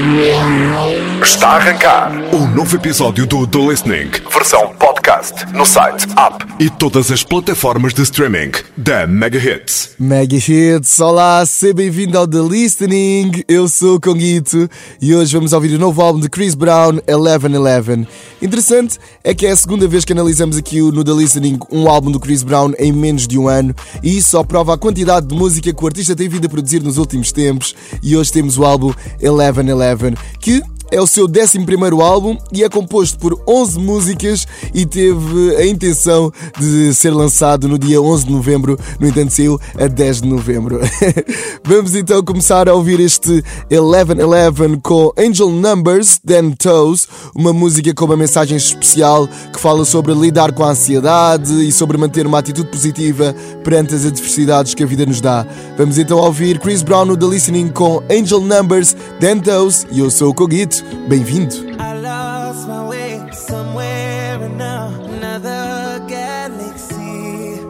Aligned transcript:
Música 0.00 1.07
Está 1.28 1.48
a 1.48 1.56
arrancar 1.56 2.10
um 2.34 2.46
novo 2.54 2.74
episódio 2.74 3.26
do 3.26 3.46
The 3.46 3.58
Listening, 3.58 4.10
versão 4.32 4.72
podcast, 4.78 5.44
no 5.52 5.66
site, 5.66 6.06
app 6.16 6.42
e 6.58 6.70
todas 6.70 7.10
as 7.10 7.22
plataformas 7.22 7.92
de 7.92 8.00
streaming 8.00 8.52
da 8.74 9.06
Mega 9.06 9.36
Hits. 9.36 9.90
Mega 9.98 10.36
Hits, 10.36 10.98
olá, 11.00 11.44
seja 11.44 11.74
bem-vindo 11.74 12.16
ao 12.16 12.26
The 12.26 12.38
Listening. 12.40 13.44
Eu 13.46 13.68
sou 13.68 13.96
o 13.96 14.00
Conguito 14.00 14.70
e 15.02 15.14
hoje 15.14 15.34
vamos 15.34 15.52
ouvir 15.52 15.76
o 15.76 15.78
novo 15.78 16.00
álbum 16.00 16.18
de 16.18 16.30
Chris 16.30 16.54
Brown, 16.54 16.94
1111. 17.06 18.08
Interessante 18.40 18.98
é 19.22 19.34
que 19.34 19.46
é 19.46 19.50
a 19.50 19.56
segunda 19.56 19.86
vez 19.86 20.06
que 20.06 20.14
analisamos 20.14 20.56
aqui 20.56 20.80
no 20.80 21.04
The 21.04 21.12
Listening 21.12 21.58
um 21.70 21.90
álbum 21.90 22.10
do 22.10 22.18
Chris 22.18 22.42
Brown 22.42 22.72
em 22.78 22.90
menos 22.90 23.28
de 23.28 23.38
um 23.38 23.48
ano 23.48 23.74
e 24.02 24.16
isso 24.16 24.30
só 24.30 24.42
prova 24.42 24.74
a 24.74 24.78
quantidade 24.78 25.26
de 25.26 25.34
música 25.34 25.74
que 25.74 25.84
o 25.84 25.86
artista 25.86 26.16
tem 26.16 26.26
vindo 26.26 26.46
a 26.46 26.48
produzir 26.48 26.82
nos 26.82 26.96
últimos 26.96 27.32
tempos. 27.32 27.74
E 28.02 28.16
hoje 28.16 28.32
temos 28.32 28.56
o 28.56 28.64
álbum 28.64 28.94
1111 29.20 30.16
que 30.40 30.62
é 30.90 31.00
o 31.00 31.06
seu 31.06 31.26
11 31.26 31.58
álbum 32.02 32.36
e 32.52 32.64
é 32.64 32.68
composto 32.68 33.18
por 33.18 33.40
11 33.46 33.78
músicas 33.78 34.46
e 34.74 34.86
teve 34.86 35.56
a 35.56 35.66
intenção 35.66 36.32
de 36.58 36.94
ser 36.94 37.10
lançado 37.10 37.68
no 37.68 37.78
dia 37.78 38.00
11 38.00 38.26
de 38.26 38.32
novembro, 38.32 38.78
no 38.98 39.08
entanto 39.08 39.32
saiu 39.32 39.60
a 39.78 39.86
10 39.86 40.22
de 40.22 40.28
novembro. 40.28 40.80
Vamos 41.64 41.94
então 41.94 42.22
começar 42.22 42.68
a 42.68 42.74
ouvir 42.74 43.00
este 43.00 43.42
1111 43.70 44.80
com 44.82 45.12
Angel 45.18 45.50
Numbers, 45.50 46.18
Then 46.26 46.52
Toes, 46.52 47.08
uma 47.34 47.52
música 47.52 47.92
com 47.94 48.04
uma 48.04 48.16
mensagem 48.16 48.56
especial 48.56 49.28
que 49.52 49.60
fala 49.60 49.84
sobre 49.84 50.14
lidar 50.14 50.52
com 50.52 50.64
a 50.64 50.70
ansiedade 50.70 51.66
e 51.66 51.72
sobre 51.72 51.98
manter 51.98 52.26
uma 52.26 52.38
atitude 52.38 52.70
positiva 52.70 53.34
perante 53.62 53.94
as 53.94 54.04
adversidades 54.04 54.74
que 54.74 54.82
a 54.82 54.86
vida 54.86 55.04
nos 55.04 55.20
dá. 55.20 55.46
Vamos 55.76 55.98
então 55.98 56.18
ouvir 56.18 56.58
Chris 56.58 56.82
Brown 56.82 57.04
no 57.04 57.16
The 57.16 57.26
Listening 57.26 57.68
com 57.68 58.02
Angel 58.10 58.40
Numbers, 58.40 58.96
Then 59.20 59.40
Toes 59.40 59.86
e 59.90 60.00
eu 60.00 60.10
sou 60.10 60.30
o 60.30 60.34
Conguito. 60.82 61.08
Bem-vindo! 61.08 61.76
I 61.80 61.94
lost 61.94 62.68
my 62.68 62.86
way 62.86 63.30
somewhere 63.32 64.42
in 64.42 64.60
another 64.60 66.04
galaxy. 66.06 67.60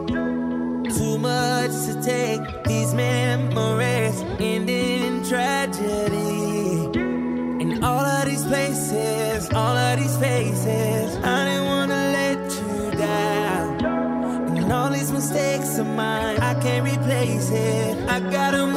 Too 0.97 1.17
much 1.17 1.71
to 1.87 2.01
take, 2.01 2.41
these 2.65 2.93
memories 2.93 4.21
end 4.39 5.25
tragedy. 5.27 6.89
In 7.61 7.83
all 7.83 8.05
of 8.05 8.25
these 8.25 8.43
places, 8.43 9.49
all 9.53 9.75
of 9.75 9.99
these 9.99 10.17
faces, 10.17 11.15
I 11.23 11.45
didn't 11.45 11.65
wanna 11.65 12.11
let 12.17 12.39
you 12.51 12.91
down. 12.97 14.57
And 14.57 14.71
all 14.71 14.89
these 14.89 15.11
mistakes 15.11 15.77
of 15.77 15.87
mine, 15.87 16.37
I 16.39 16.53
can't 16.55 16.85
replace 16.85 17.49
it. 17.51 18.09
I 18.09 18.19
gotta 18.19 18.68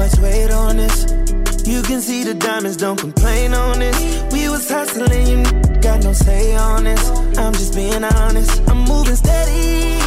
much 0.00 0.18
weight 0.20 0.50
on 0.50 0.78
this. 0.78 0.98
You 1.66 1.82
can 1.82 2.00
see 2.00 2.24
the 2.24 2.32
diamonds, 2.32 2.78
don't 2.78 2.98
complain 2.98 3.52
on 3.52 3.80
this. 3.80 3.98
We 4.32 4.48
was 4.48 4.64
hustling, 4.66 5.26
you 5.28 5.80
got 5.82 6.02
no 6.02 6.14
say 6.14 6.56
on 6.56 6.84
this. 6.84 7.04
I'm 7.36 7.52
just 7.52 7.74
being 7.74 8.02
honest. 8.02 8.52
I'm 8.70 8.80
moving 8.92 9.18
steady. 9.24 10.00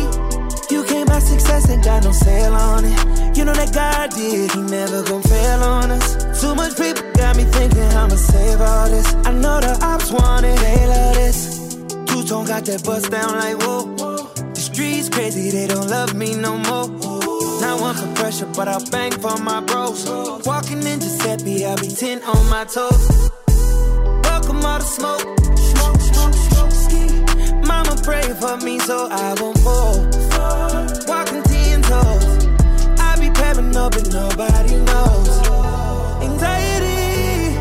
You 0.73 0.83
came 0.85 1.05
by 1.05 1.19
success, 1.19 1.69
ain't 1.69 1.83
got 1.83 2.03
no 2.03 2.11
sale 2.11 2.55
on 2.55 2.85
it. 2.85 3.37
You 3.37 3.45
know 3.45 3.53
that 3.53 3.71
God 3.71 4.09
did, 4.17 4.51
He 4.51 4.61
never 4.61 5.03
gon' 5.03 5.21
fail 5.21 5.61
on 5.61 5.91
us. 5.91 6.07
Too 6.41 6.55
much 6.55 6.73
people 6.75 7.05
got 7.13 7.37
me 7.37 7.43
thinking 7.43 7.89
I'ma 8.01 8.15
save 8.15 8.61
all 8.61 8.89
this. 8.89 9.07
I 9.29 9.31
know 9.43 9.59
the 9.59 9.73
ops 9.91 10.11
want 10.11 10.43
it, 10.43 10.57
they 10.65 10.87
love 10.87 11.15
this. 11.21 11.37
Two 12.09 12.23
tone 12.29 12.45
got 12.47 12.65
that 12.65 12.83
bust 12.83 13.11
down 13.11 13.31
like 13.43 13.57
whoa. 13.61 13.83
The 14.55 14.61
streets 14.69 15.09
crazy, 15.09 15.51
they 15.51 15.67
don't 15.67 15.87
love 15.87 16.15
me 16.15 16.33
no 16.35 16.57
more. 16.57 17.02
Not 17.73 17.81
one 17.81 17.95
for 17.95 18.21
pressure, 18.21 18.45
but 18.55 18.67
I'll 18.67 18.85
bang 18.91 19.11
for 19.13 19.35
my 19.37 19.59
bros. 19.59 20.07
Walking 20.45 20.83
in 20.83 20.99
Giuseppe, 20.99 21.65
I'll 21.65 21.75
be 21.77 21.87
10 21.87 22.21
on 22.21 22.47
my 22.47 22.65
toes. 22.65 23.31
Welcome 24.25 24.63
all 24.63 24.77
the 24.77 24.85
smoke. 24.85 25.21
Smoke, 25.71 25.99
smoke, 25.99 26.35
smoke, 26.35 26.71
ski. 26.71 27.65
Mama 27.67 27.95
pray 28.03 28.21
for 28.39 28.57
me 28.57 28.77
so 28.77 29.07
I 29.09 29.33
won't 29.41 29.57
fall. 29.65 29.97
Walking 31.07 31.41
ten 31.49 31.81
toes. 31.81 32.45
I 32.99 33.17
be 33.19 33.29
prepping 33.29 33.75
up 33.75 33.95
and 33.95 34.13
nobody 34.13 34.75
knows. 34.89 35.31
Anxiety. 36.21 37.57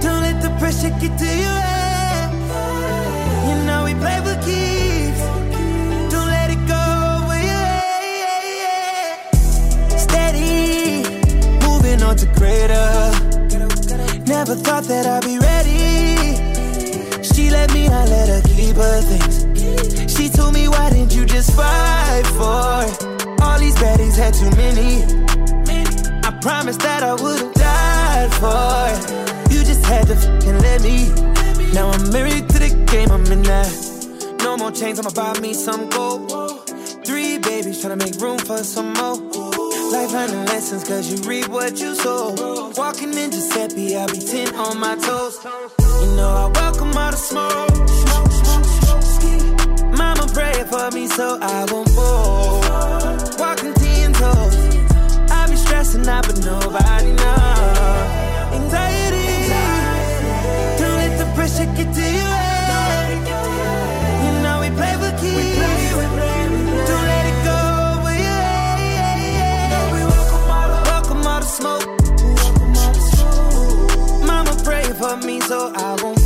Don't 0.00 0.22
let 0.22 0.40
the 0.40 0.56
pressure 0.58 0.88
get 1.00 1.18
to 1.18 1.26
your 1.44 1.60
head. 1.68 2.32
You 3.46 3.66
know 3.66 3.84
we 3.84 3.92
play 3.92 4.20
for 4.24 4.42
keeps. 4.46 4.87
On 12.08 12.16
to 12.16 12.26
greater. 12.40 12.88
Never 14.24 14.54
thought 14.54 14.84
that 14.84 15.04
I'd 15.06 15.24
be 15.24 15.38
ready. 15.38 16.40
She 17.22 17.50
let 17.50 17.72
me, 17.74 17.86
I 17.88 18.04
let 18.06 18.28
her 18.28 18.40
keep 18.48 18.76
her 18.76 19.00
things. 19.02 19.36
She 20.14 20.28
told 20.30 20.54
me, 20.54 20.68
why 20.68 20.88
didn't 20.90 21.14
you 21.14 21.26
just 21.26 21.52
fight 21.52 22.26
for 22.38 22.88
it? 22.88 23.42
All 23.42 23.58
these 23.58 23.74
baddies 23.76 24.16
had 24.16 24.32
too 24.32 24.50
many. 24.56 25.04
I 26.26 26.30
promised 26.40 26.80
that 26.80 27.02
I 27.02 27.12
would've 27.12 27.52
died 27.52 28.32
for 28.40 28.78
it. 28.94 29.52
You 29.52 29.60
just 29.64 29.84
had 29.84 30.06
to 30.06 30.16
fucking 30.16 30.58
let 30.60 30.80
me. 30.82 31.12
Now 31.74 31.90
I'm 31.90 32.10
married 32.10 32.48
to 32.48 32.58
the 32.58 32.70
game, 32.90 33.10
I'm 33.10 33.26
in 33.26 33.42
that. 33.42 34.38
No 34.42 34.56
more 34.56 34.72
chains, 34.72 34.98
I'ma 34.98 35.10
buy 35.10 35.38
me 35.40 35.52
some 35.52 35.90
gold. 35.90 36.30
Three 37.04 37.36
babies 37.38 37.84
tryna 37.84 37.98
make 37.98 38.14
room 38.20 38.38
for 38.38 38.58
some 38.64 38.94
more. 38.94 39.57
Life 39.90 40.12
learning 40.12 40.44
lessons, 40.46 40.84
cause 40.84 41.10
you 41.10 41.16
reap 41.28 41.48
what 41.48 41.80
you 41.80 41.94
sow. 41.94 42.34
Walking 42.76 43.14
in 43.14 43.30
Giuseppe, 43.30 43.96
I'll 43.96 44.06
be 44.08 44.18
10 44.18 44.54
on 44.54 44.78
my 44.78 44.96
toes. 44.96 45.38
You 46.02 46.16
know 46.16 46.28
I 46.28 46.46
welcome 46.54 46.96
all 46.96 47.10
the 47.10 47.16
smoke. 47.16 47.68
Mama 49.96 50.26
pray 50.34 50.62
for 50.70 50.90
me 50.90 51.06
so 51.08 51.38
I 51.40 51.66
won't 51.72 51.88
fall. 51.90 52.60
Walking 53.38 53.72
ten 53.74 54.12
toes. 54.12 54.56
I 55.30 55.46
be 55.48 55.56
stressing 55.56 56.06
out, 56.06 56.26
but 56.26 56.38
nobody 56.44 57.12
knows. 57.12 58.08
Anxiety. 58.58 59.48
Don't 60.78 60.96
let 61.02 61.18
the 61.18 61.32
pressure 61.34 61.66
get 61.76 61.94
to. 61.94 62.17
so 75.48 75.72
I 75.74 75.96
won't 76.02 76.17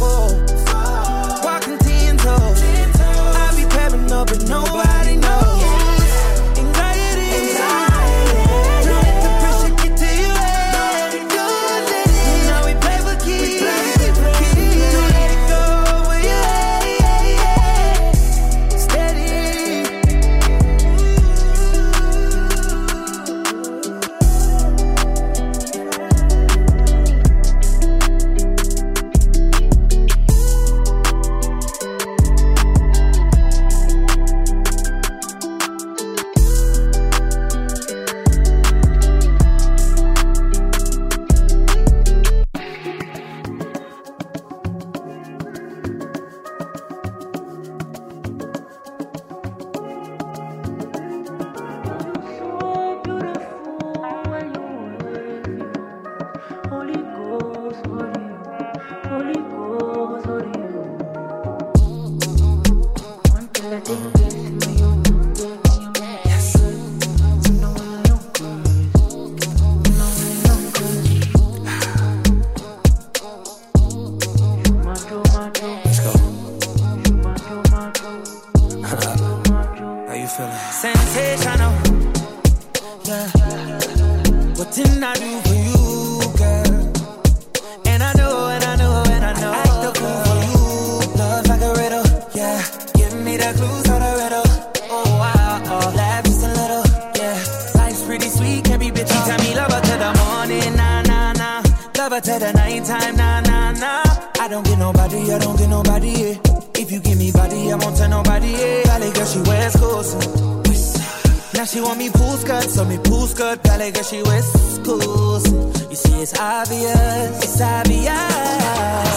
she 111.73 111.81
want 111.81 111.99
me 111.99 112.11
pool 112.11 112.37
skirt, 112.37 112.65
so 112.65 112.85
me 112.85 112.99
pool 112.99 113.27
skirt, 113.27 113.63
ballet 113.63 113.91
girl, 113.93 114.05
she 114.05 114.23
Coast. 114.23 115.47
You 115.91 115.97
see, 115.97 116.21
it's 116.21 116.39
obvious, 116.39 117.45
it's 117.45 117.61
obvious. 117.61 118.33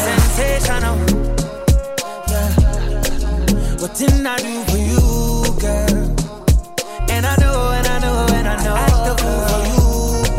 Sensational. 0.07 0.95
Yeah. 2.31 2.49
What 3.81 3.93
didn't 3.95 4.25
I 4.25 4.37
do 4.37 4.63
for 4.69 4.77
you, 4.89 5.01
girl? 5.59 5.95
And 7.09 7.25
I 7.25 7.35
know, 7.41 7.71
and 7.77 7.87
I 7.87 7.99
know, 7.99 8.25
and 8.37 8.47
I 8.47 8.63
know. 8.63 8.75
Act 8.75 8.99
the 9.07 9.13
fool 9.21 9.39
for 9.49 9.61
you. 9.71 9.81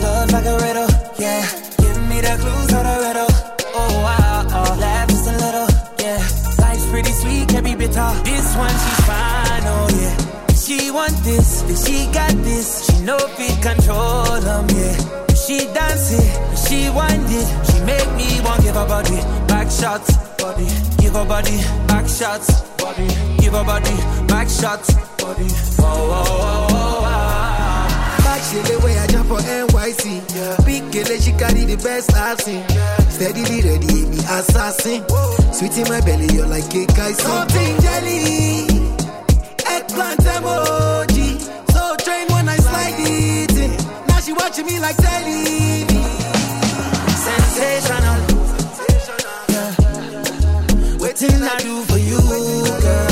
Love 0.03 0.33
like 0.33 0.47
a 0.47 0.57
riddle, 0.65 0.91
yeah. 1.19 1.43
Give 1.83 1.99
me 2.09 2.21
the 2.23 2.35
clues 2.41 2.73
of 2.79 2.83
the 2.89 2.97
riddle. 3.05 3.33
Oh, 3.75 3.93
wow, 4.05 4.47
oh. 4.49 4.77
Laugh 4.81 5.09
just 5.11 5.29
a 5.29 5.33
little, 5.45 5.69
yeah. 6.01 6.21
Life's 6.65 6.87
pretty 6.91 7.13
sweet, 7.13 7.49
can 7.49 7.65
be 7.65 7.75
bitter. 7.75 8.11
This 8.25 8.57
one, 8.57 8.71
she's. 8.71 9.06
She 10.67 10.91
want 10.91 11.13
this, 11.23 11.63
then 11.63 11.77
she 11.77 12.11
got 12.13 12.33
this. 12.43 12.87
She 12.87 13.05
know 13.05 13.19
fit 13.19 13.63
control 13.63 14.41
them, 14.41 14.67
yeah. 14.75 14.97
She 15.33 15.59
dance 15.73 16.11
it, 16.11 16.27
she 16.67 16.91
wind 16.91 17.23
it. 17.31 17.47
She 17.71 17.79
make 17.87 18.11
me 18.19 18.41
want 18.43 18.65
give 18.65 18.75
her 18.75 18.85
body 18.85 19.21
back 19.47 19.71
shots, 19.71 20.17
body. 20.43 20.67
Give 20.99 21.15
her 21.15 21.25
body 21.25 21.57
back 21.87 22.09
shots, 22.09 22.51
body. 22.83 23.07
Give 23.39 23.53
her 23.53 23.63
body 23.63 23.95
back 24.27 24.49
shots, 24.49 24.93
body. 25.23 25.47
Oh, 25.79 25.87
oh, 25.87 26.25
oh, 26.27 26.67
oh, 26.71 26.99
oh. 27.05 28.25
Back 28.25 28.43
she 28.43 28.59
the 28.67 28.81
way 28.85 28.99
I 28.99 29.07
jump 29.07 29.29
for 29.29 29.39
NYC. 29.39 30.67
Big 30.67 30.83
girl, 30.91 31.17
she 31.21 31.31
carry 31.39 31.65
the 31.65 31.77
best 31.77 32.13
I've 32.17 32.41
seen. 32.41 32.67
Steadily 33.09 33.63
ready, 33.63 34.07
me 34.11 34.19
assassin. 34.19 35.05
Sweet 35.53 35.79
in 35.79 35.89
my 35.89 36.01
belly, 36.01 36.27
you're 36.35 36.47
like 36.49 36.69
cake 36.71 36.91
I. 36.99 37.13
Something 37.13 37.81
jelly, 37.81 38.67
eggplant 39.77 40.21
emoji. 40.21 41.29
So 41.73 41.97
train 42.05 42.27
when 42.29 42.49
I 42.49 42.57
slide 42.57 42.97
it 42.99 43.57
in. 43.57 43.71
Now 44.07 44.21
she 44.21 44.33
watching 44.33 44.67
me 44.67 44.79
like 44.81 44.97
telly. 44.97 45.87
sensational. 47.27 48.19
Yeah. 49.53 50.99
Waiting 50.99 51.43
I 51.43 51.59
do 51.63 51.83
for 51.83 51.99
you, 51.99 52.21
girl. 52.83 53.06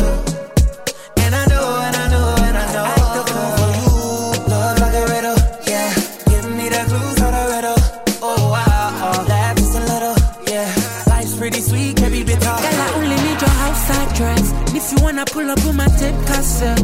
Wanna 15.15 15.25
pull 15.27 15.49
up 15.49 15.59
with 15.65 15.77
my 15.77 15.87
tape 15.87 16.17
cassette, 16.27 16.79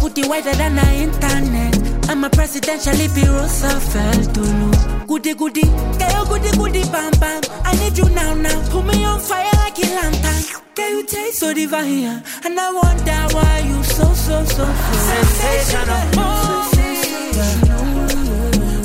put 0.00 0.18
it 0.18 0.26
wider 0.28 0.52
than 0.54 0.74
the 0.74 0.86
internet. 1.06 2.10
I'm 2.10 2.24
a 2.24 2.30
presidential 2.30 2.94
if 2.96 3.14
Roosevelt 3.16 4.34
to 4.34 4.40
look. 4.40 5.06
Goody 5.06 5.34
goody, 5.34 5.62
girl, 5.62 6.24
goody 6.26 6.50
goody, 6.56 6.82
bam 6.90 7.12
bam. 7.20 7.42
I 7.64 7.76
need 7.76 7.96
you 7.96 8.08
now 8.10 8.34
now. 8.34 8.58
Put 8.70 8.86
me 8.86 9.04
on 9.04 9.20
fire 9.20 9.48
like 9.54 9.78
a 9.78 9.86
lantern. 9.86 10.42
Girl, 10.74 10.90
you 10.90 11.06
taste 11.06 11.38
so 11.38 11.54
divine, 11.54 12.22
and 12.44 12.58
I 12.58 12.72
wonder 12.72 13.34
why 13.36 13.62
you 13.64 13.82
so 13.84 14.04
so 14.14 14.44
so 14.44 14.64
so 14.66 14.66
Sensational. 15.10 16.02
Oh, 16.16 16.70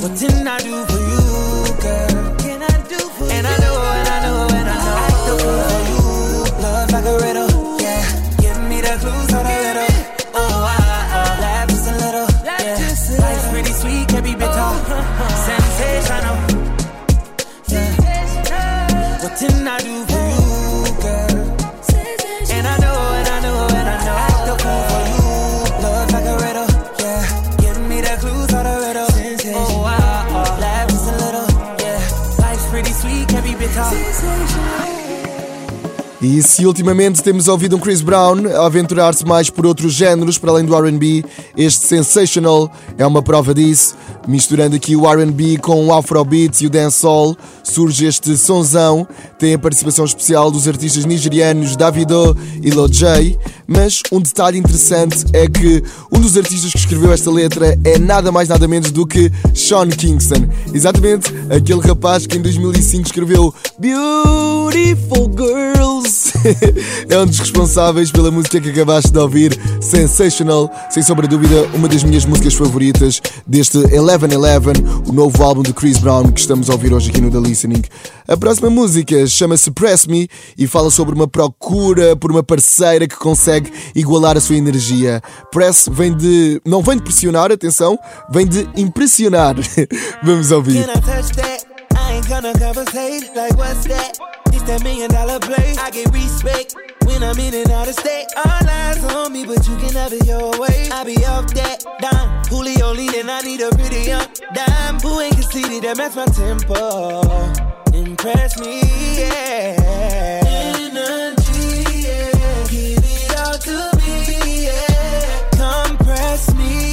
What 0.00 0.16
didn't 0.16 0.46
I 0.46 0.58
do 0.58 0.95
I 19.76 19.82
do 19.82 20.15
E 36.26 36.42
se 36.42 36.66
ultimamente 36.66 37.22
temos 37.22 37.46
ouvido 37.46 37.76
um 37.76 37.78
Chris 37.78 38.02
Brown 38.02 38.34
aventurar-se 38.60 39.24
mais 39.24 39.48
por 39.48 39.64
outros 39.64 39.92
géneros 39.92 40.36
para 40.36 40.50
além 40.50 40.64
do 40.64 40.76
RB, 40.76 41.24
este 41.56 41.86
Sensational 41.86 42.68
é 42.98 43.06
uma 43.06 43.22
prova 43.22 43.54
disso. 43.54 43.94
Misturando 44.26 44.74
aqui 44.74 44.96
o 44.96 45.08
RB 45.08 45.56
com 45.58 45.86
o 45.86 45.94
Afrobeat 45.94 46.64
e 46.64 46.66
o 46.66 46.70
dancehall, 46.70 47.36
surge 47.62 48.06
este 48.06 48.36
sonzão. 48.36 49.06
Tem 49.38 49.54
a 49.54 49.58
participação 49.58 50.04
especial 50.04 50.50
dos 50.50 50.66
artistas 50.66 51.04
nigerianos 51.04 51.76
Davido 51.76 52.36
e 52.60 52.70
J. 52.70 53.38
Mas 53.64 54.02
um 54.10 54.20
detalhe 54.20 54.58
interessante 54.58 55.26
é 55.32 55.46
que 55.46 55.80
um 56.10 56.18
dos 56.18 56.36
artistas 56.36 56.72
que 56.72 56.78
escreveu 56.78 57.12
esta 57.12 57.30
letra 57.30 57.78
é 57.84 57.98
nada 58.00 58.32
mais 58.32 58.48
nada 58.48 58.66
menos 58.66 58.90
do 58.90 59.06
que 59.06 59.30
Sean 59.54 59.88
Kingston. 59.90 60.48
Exatamente 60.74 61.32
aquele 61.48 61.82
rapaz 61.82 62.26
que 62.26 62.36
em 62.36 62.42
2005 62.42 63.06
escreveu 63.06 63.54
Beautiful 63.78 65.30
Girls. 65.36 66.15
é 67.08 67.18
um 67.18 67.26
dos 67.26 67.38
responsáveis 67.38 68.10
pela 68.10 68.30
música 68.30 68.60
que 68.60 68.70
acabaste 68.70 69.10
de 69.10 69.18
ouvir, 69.18 69.58
Sensational. 69.80 70.70
Sem 70.90 71.02
sombra 71.02 71.26
de 71.26 71.36
dúvida, 71.36 71.68
uma 71.74 71.88
das 71.88 72.02
minhas 72.02 72.24
músicas 72.24 72.54
favoritas 72.54 73.20
deste 73.46 73.78
1111, 73.78 74.82
o 75.06 75.12
novo 75.12 75.42
álbum 75.42 75.62
de 75.62 75.72
Chris 75.72 75.98
Brown 75.98 76.30
que 76.32 76.40
estamos 76.40 76.70
a 76.70 76.72
ouvir 76.72 76.92
hoje 76.92 77.10
aqui 77.10 77.20
no 77.20 77.30
The 77.30 77.38
Listening. 77.38 77.82
A 78.26 78.36
próxima 78.36 78.70
música 78.70 79.26
chama-se 79.26 79.70
Press 79.70 80.06
Me 80.06 80.28
e 80.58 80.66
fala 80.66 80.90
sobre 80.90 81.14
uma 81.14 81.28
procura 81.28 82.16
por 82.16 82.30
uma 82.30 82.42
parceira 82.42 83.06
que 83.06 83.16
consegue 83.16 83.72
igualar 83.94 84.36
a 84.36 84.40
sua 84.40 84.56
energia. 84.56 85.22
Press 85.50 85.88
vem 85.90 86.14
de. 86.16 86.60
não 86.64 86.82
vem 86.82 86.96
de 86.96 87.02
pressionar, 87.02 87.52
atenção, 87.52 87.98
vem 88.30 88.46
de 88.46 88.68
impressionar. 88.76 89.54
Vamos 90.22 90.50
ouvir. 90.50 90.84
Can 90.86 91.75
Ain't 92.16 92.28
gonna 92.30 92.54
conversate. 92.54 93.36
Like, 93.36 93.54
what's 93.58 93.84
that? 93.88 94.16
It's 94.46 94.62
that 94.62 94.82
million 94.82 95.10
dollar 95.10 95.38
play. 95.38 95.76
I 95.78 95.90
get 95.90 96.10
respect 96.14 96.74
when 97.04 97.22
I'm 97.22 97.38
in 97.38 97.52
and 97.52 97.70
out 97.70 97.88
of 97.88 97.94
state. 97.94 98.24
All 98.36 98.66
eyes 98.66 99.04
on 99.04 99.34
me, 99.34 99.44
but 99.44 99.68
you 99.68 99.76
can 99.76 99.92
have 99.92 100.14
it 100.14 100.24
your 100.24 100.58
way. 100.58 100.88
I 100.90 101.04
be 101.04 101.22
off 101.26 101.52
that 101.52 101.84
dime. 102.00 102.42
Julio 102.48 102.94
lean, 102.94 103.28
I 103.28 103.42
need 103.42 103.60
a 103.60 103.68
pretty 103.68 104.08
young 104.08 104.26
dime. 104.54 104.98
Who 105.00 105.20
ain't 105.20 105.34
conceited 105.34 105.82
that 105.82 105.98
match 105.98 106.16
my 106.16 106.24
tempo? 106.32 107.20
Impress 107.92 108.58
me, 108.60 108.80
yeah. 109.20 110.40
Energy, 110.48 111.84
yeah. 112.00 112.32
Give 112.72 112.96
it 112.96 113.36
all 113.36 113.58
to 113.58 113.90
me, 114.00 114.64
yeah. 114.64 115.50
Compress 115.52 116.54
me, 116.54 116.85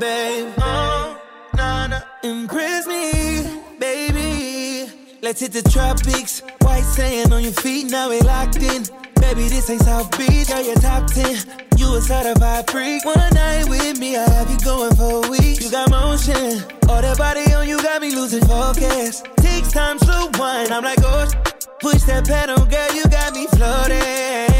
babe. 0.00 0.52
Oh, 0.58 1.20
na 1.54 1.86
na, 1.86 2.00
impress 2.24 2.86
me, 2.86 3.42
baby. 3.78 4.90
Let's 5.22 5.40
hit 5.40 5.52
the 5.52 5.62
tropics, 5.62 6.42
white 6.62 6.84
saying 6.96 7.32
on 7.32 7.42
your 7.42 7.52
feet, 7.52 7.90
now 7.90 8.08
we 8.08 8.20
locked 8.20 8.56
in. 8.56 8.84
Baby, 9.20 9.48
this 9.48 9.68
ain't 9.68 9.82
South 9.82 10.16
Beach, 10.16 10.48
girl, 10.48 10.62
you're 10.62 10.74
top 10.76 11.06
10. 11.06 11.36
You 11.76 11.94
a 11.94 12.00
certified 12.00 12.70
freak. 12.70 13.04
One 13.04 13.34
night 13.34 13.68
with 13.68 13.98
me, 14.00 14.16
I 14.16 14.28
have 14.30 14.50
you 14.50 14.58
going 14.60 14.96
for 14.96 15.26
a 15.26 15.30
week. 15.30 15.60
You 15.60 15.70
got 15.70 15.90
motion, 15.90 16.64
all 16.88 17.02
that 17.02 17.18
body 17.18 17.52
on 17.52 17.68
you 17.68 17.80
got 17.82 18.00
me 18.00 18.14
losing 18.14 18.44
focus. 18.46 19.22
Takes 19.36 19.70
time 19.70 19.98
to 19.98 20.30
wind, 20.38 20.72
I'm 20.72 20.82
like, 20.82 20.98
oh, 21.02 21.28
push 21.80 22.02
that 22.04 22.26
pedal, 22.26 22.64
girl, 22.64 22.94
you 22.94 23.04
got 23.08 23.34
me 23.34 23.46
floating. 23.48 24.50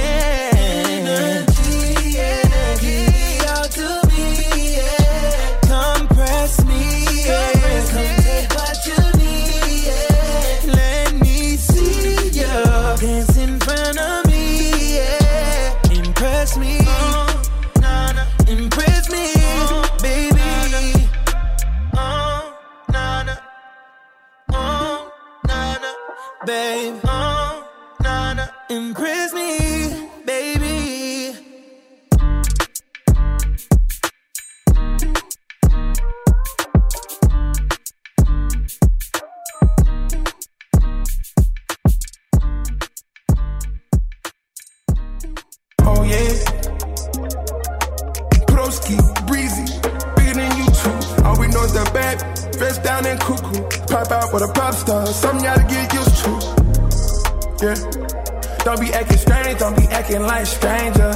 Like 60.40 60.46
stranger. 60.46 61.12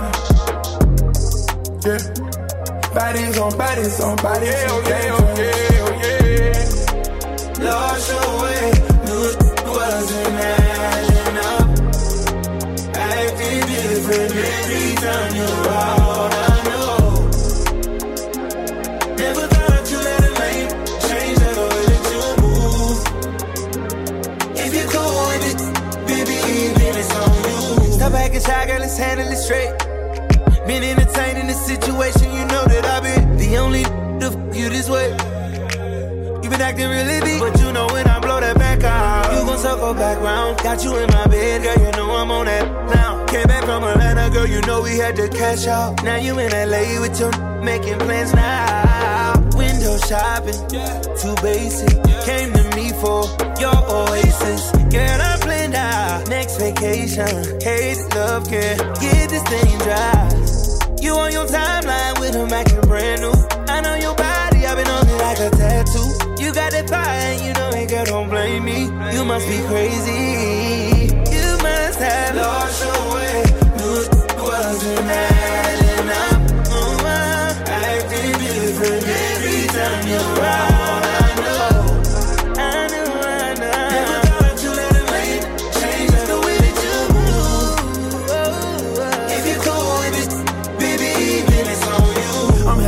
Yeah. 1.85 1.99
Bodies 2.95 3.39
on 3.39 3.57
bodies 3.59 4.01
on 4.01 4.17
bodies. 4.17 4.49
Yeah, 4.49 4.67
oh 4.71 4.83
yeah, 4.89 5.17
oh 5.17 5.35
yeah, 5.39 5.85
oh 5.85 5.93
yeah. 7.59 7.65
Lost 7.65 8.11
your 8.11 8.44
shy, 28.45 28.79
let's 28.79 28.99
handle 28.99 29.27
it 29.29 29.37
straight. 29.37 29.73
Been 30.67 30.83
entertaining 30.83 31.47
the 31.47 31.55
situation, 31.55 32.33
you 32.33 32.45
know 32.47 32.65
that 32.65 32.85
I've 32.85 33.03
been 33.03 33.37
the 33.37 33.57
only 33.59 33.85
to 34.21 34.27
f 34.33 34.57
you 34.57 34.69
this 34.69 34.89
way. 34.89 35.11
You 36.43 36.49
been 36.51 36.61
acting 36.61 36.89
really 36.89 37.21
deep, 37.21 37.41
but 37.41 37.59
you 37.61 37.73
know 37.73 37.87
when 37.89 38.07
I 38.07 38.19
blow 38.21 38.41
that 38.41 38.57
back 38.59 38.83
out, 38.85 39.33
you 39.33 39.45
gon' 39.47 39.59
circle 39.59 39.95
back 39.95 40.21
round. 40.21 40.59
Got 40.59 40.85
you 40.85 40.97
in 40.97 41.09
my 41.11 41.27
bed, 41.27 41.63
girl, 41.63 41.79
you 41.85 41.93
know 41.93 42.11
I'm 42.17 42.31
on 42.31 42.47
that 42.47 42.67
now. 42.95 43.25
Came 43.27 43.47
back 43.47 43.65
from 43.65 43.85
Atlanta, 43.85 44.31
girl, 44.33 44.47
you 44.47 44.61
know 44.63 44.83
we 44.83 44.97
had 44.99 45.17
to 45.17 45.29
cash 45.29 45.67
out. 45.67 46.03
Now 46.03 46.17
you 46.17 46.39
in 46.39 46.51
LA 46.53 47.01
with 47.01 47.19
your 47.19 47.33
making 47.63 47.99
plans 47.99 48.33
now. 48.35 49.35
Window 49.57 49.97
shopping, 50.09 50.61
too 51.21 51.35
basic. 51.43 51.93
Came 52.25 52.53
to 52.53 52.65
me 52.77 52.93
for 53.01 53.25
your 53.61 53.79
oasis. 53.89 54.71
Girl, 54.93 55.21
I'm 55.21 55.44
Next 56.29 56.57
vacation, 56.59 57.61
hate 57.61 57.99
love, 58.15 58.49
care. 58.49 58.77
Get 59.01 59.31
this 59.31 59.43
thing 59.43 59.79
dry. 59.79 60.31
You 61.01 61.13
on 61.15 61.33
your 61.33 61.47
timeline 61.47 62.19
with 62.21 62.35
a 62.35 62.43
and 62.43 62.89
brand 62.89 63.21
new. 63.23 63.35
I 63.69 63.81
know 63.81 63.95
your 63.95 64.15
body, 64.15 64.65
I've 64.65 64.77
been 64.77 64.89
on 64.89 65.09
it 65.09 65.17
like 65.17 65.39
a 65.41 65.51
tattoo. 65.51 66.43
You 66.43 66.55
got 66.55 66.73
that 66.73 66.89
fire, 66.89 67.35
you 67.45 67.53
know 67.53 67.71
it, 67.71 67.89
girl, 67.91 68.05
don't 68.05 68.29
blame 68.31 68.65
me. 68.65 68.85
You 69.15 69.25
must 69.25 69.47
be 69.47 69.59
crazy. 69.69 71.13
You 71.35 71.49
must 71.67 71.99
have 71.99 72.37
lost 72.37 72.85
your 72.85 73.15
way. 73.15 73.43
Knew 73.77 74.01
it 74.03 74.37
wasn't 74.39 75.11
adding 75.11 76.09
up. 76.09 76.41
Uh, 77.05 77.65
acting 77.67 78.33
different 78.41 79.05
every 79.05 79.67
time 79.69 80.09
you're 80.09 80.41
around. 80.41 80.74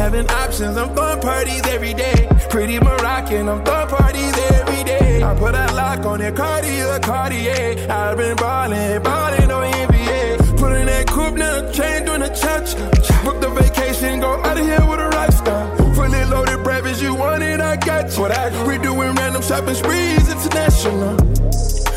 Having 0.07 0.31
options, 0.31 0.77
I'm 0.77 0.95
throwing 0.95 1.21
parties 1.21 1.63
every 1.67 1.93
day. 1.93 2.29
Pretty 2.49 2.79
Moroccan, 2.79 3.49
I'm 3.49 3.65
throwing 3.65 3.89
parties 3.89 4.35
every 4.53 4.85
day. 4.85 5.21
I 5.21 5.35
put 5.35 5.55
a 5.55 5.67
lock 5.75 6.07
on 6.07 6.21
it, 6.21 6.37
Cartier, 6.37 7.01
Cartier. 7.01 7.91
I've 7.91 8.17
been 8.17 8.37
ballin', 8.37 9.03
ballin' 9.03 9.51
on 9.51 9.73
NBA. 9.73 10.59
Put 10.59 10.73
in 10.79 10.87
that 10.87 11.09
coupe, 11.09 11.35
now 11.35 11.73
chain 11.73 12.05
doing 12.05 12.23
a 12.23 12.29
church. 12.29 12.77
Book 13.25 13.41
the 13.41 13.51
vacation, 13.51 14.21
go 14.21 14.31
out 14.47 14.57
of 14.57 14.65
here 14.65 14.87
with 14.89 15.01
a 15.01 15.09
rock 15.09 15.33
star. 15.33 15.77
Fully 15.97 16.25
loaded 16.27 16.63
breakfast, 16.63 17.03
you 17.03 17.13
want 17.13 17.43
it, 17.43 17.61
I 17.61 17.75
got 17.75 18.15
you. 18.15 18.23
What 18.23 18.31
I 18.31 18.47
we 18.65 18.79
doing 18.79 19.13
random 19.17 19.43
shopping 19.43 19.75
sprees, 19.75 20.29
international. 20.31 21.17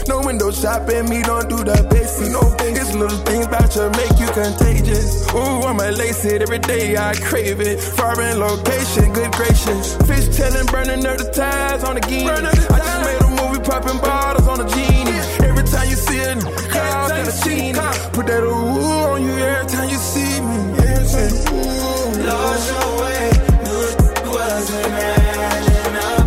No 0.10 0.22
window 0.22 0.50
shopping, 0.50 1.08
me 1.08 1.22
don't 1.22 1.48
do 1.48 1.58
the 1.58 1.86
basic. 1.88 2.32
No 2.32 2.42
it's 2.66 2.96
little 2.96 3.16
things 3.30 3.46
about 3.46 3.76
you 3.76 3.86
make 3.94 4.18
you 4.18 4.26
contagious. 4.34 5.30
Ooh, 5.36 5.70
I 5.70 5.74
might 5.74 5.94
lace 6.02 6.26
it 6.26 6.42
every 6.42 6.58
day, 6.58 6.98
I 6.98 7.14
crave 7.14 7.62
it. 7.62 7.80
Foreign 7.80 8.40
location, 8.40 9.14
good 9.14 9.32
gracious. 9.34 9.96
Fish 10.10 10.36
telling, 10.36 10.66
burning 10.74 11.06
up 11.06 11.18
the 11.20 11.30
ties 11.30 11.84
on 11.84 11.94
the 11.94 12.02
genie. 12.02 12.26
I 12.28 12.42
just 12.42 13.02
made 13.06 13.22
a 13.22 13.30
movie 13.38 13.62
popping 13.62 14.02
bottles 14.02 14.48
on 14.48 14.58
the 14.58 14.68
genie. 14.74 15.22
Every 15.46 15.64
time 15.70 15.88
you 15.88 15.96
see 15.96 16.18
it, 16.18 16.42
clouds 16.74 17.14
got 17.14 17.30
a 17.30 17.44
genie. 17.46 17.74
Put 18.10 18.26
that 18.26 18.42
ooh 18.42 19.14
on 19.14 19.22
you 19.22 19.38
every 19.38 19.70
time 19.70 19.90
you 19.90 19.98
see 19.98 20.42
me. 20.42 20.58
Yeah, 20.74 21.06
say, 21.06 21.30
ooh. 21.54 22.26
Lost 22.26 22.66
your 22.66 22.90
way, 22.98 23.30
it 23.30 24.26
wasn't 24.26 24.90
adding 24.90 25.98
up. 26.02 26.26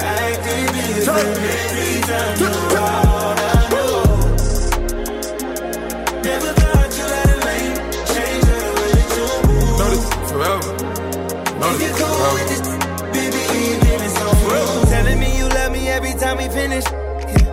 Acting 0.00 0.72
different 0.72 0.96
every 0.96 1.04
time 1.04 1.26
you're 1.36 1.52
out. 1.52 1.75
I 1.75 1.75
know. 1.75 1.75
Never 1.75 1.75
thought 1.75 1.75
you 1.75 1.75
let 1.75 1.75
a 1.75 1.75
lane 1.75 1.75
the 1.75 1.75
way 8.76 8.90
that 8.98 9.10
you 9.16 9.28
move. 9.48 9.78
Know 9.78 9.88
this 9.90 10.04
forever. 10.30 10.70
Know 11.58 11.70
If 11.70 11.78
this 11.78 11.98
you're 11.98 12.06
cool 12.06 12.16
forever. 12.16 12.34
with 12.34 12.52
it, 12.56 12.64
baby, 13.12 13.42
then 13.84 14.00
it's 14.06 14.20
on 14.20 14.34
you. 14.42 14.86
Telling 14.90 15.18
me 15.20 15.28
you 15.38 15.46
love 15.48 15.72
me 15.72 15.88
every 15.88 16.14
time 16.14 16.36
we 16.38 16.48
finish. 16.48 16.84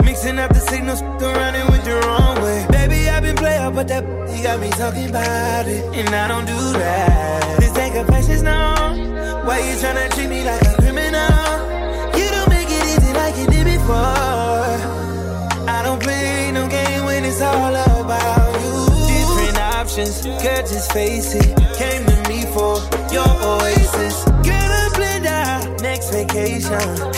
Mixing 0.05 0.37
up 0.39 0.53
the 0.53 0.59
signals, 0.59 1.01
running 1.01 1.65
with 1.71 1.83
the 1.83 1.95
wrong 2.05 2.35
way. 2.43 2.65
Baby, 2.69 3.09
I've 3.09 3.23
been 3.23 3.35
player, 3.35 3.71
but 3.71 3.87
that 3.87 4.03
you 4.35 4.43
got 4.43 4.59
me 4.59 4.69
talking 4.69 5.09
about 5.09 5.67
it, 5.67 5.83
and 5.95 6.09
I 6.13 6.27
don't 6.27 6.45
do 6.45 6.73
that. 6.79 7.59
This 7.59 7.75
ain't 7.77 7.95
confessions, 7.95 8.43
no. 8.43 9.41
Why 9.45 9.59
you 9.59 9.75
tryna 9.77 10.13
treat 10.13 10.29
me 10.29 10.43
like 10.45 10.61
a 10.61 10.75
criminal? 10.75 11.52
Options, 20.13 20.43
girl, 20.43 20.61
just 20.61 20.91
face 20.91 21.35
it. 21.35 21.55
Came 21.75 22.05
to 22.05 22.29
me 22.29 22.45
for 22.53 22.77
your 23.11 23.27
oasis. 23.27 24.23
Girl, 24.25 24.71
I'm 24.71 24.91
blend 24.93 25.25
out. 25.25 25.81
Next 25.81 26.11
vacation. 26.11 27.12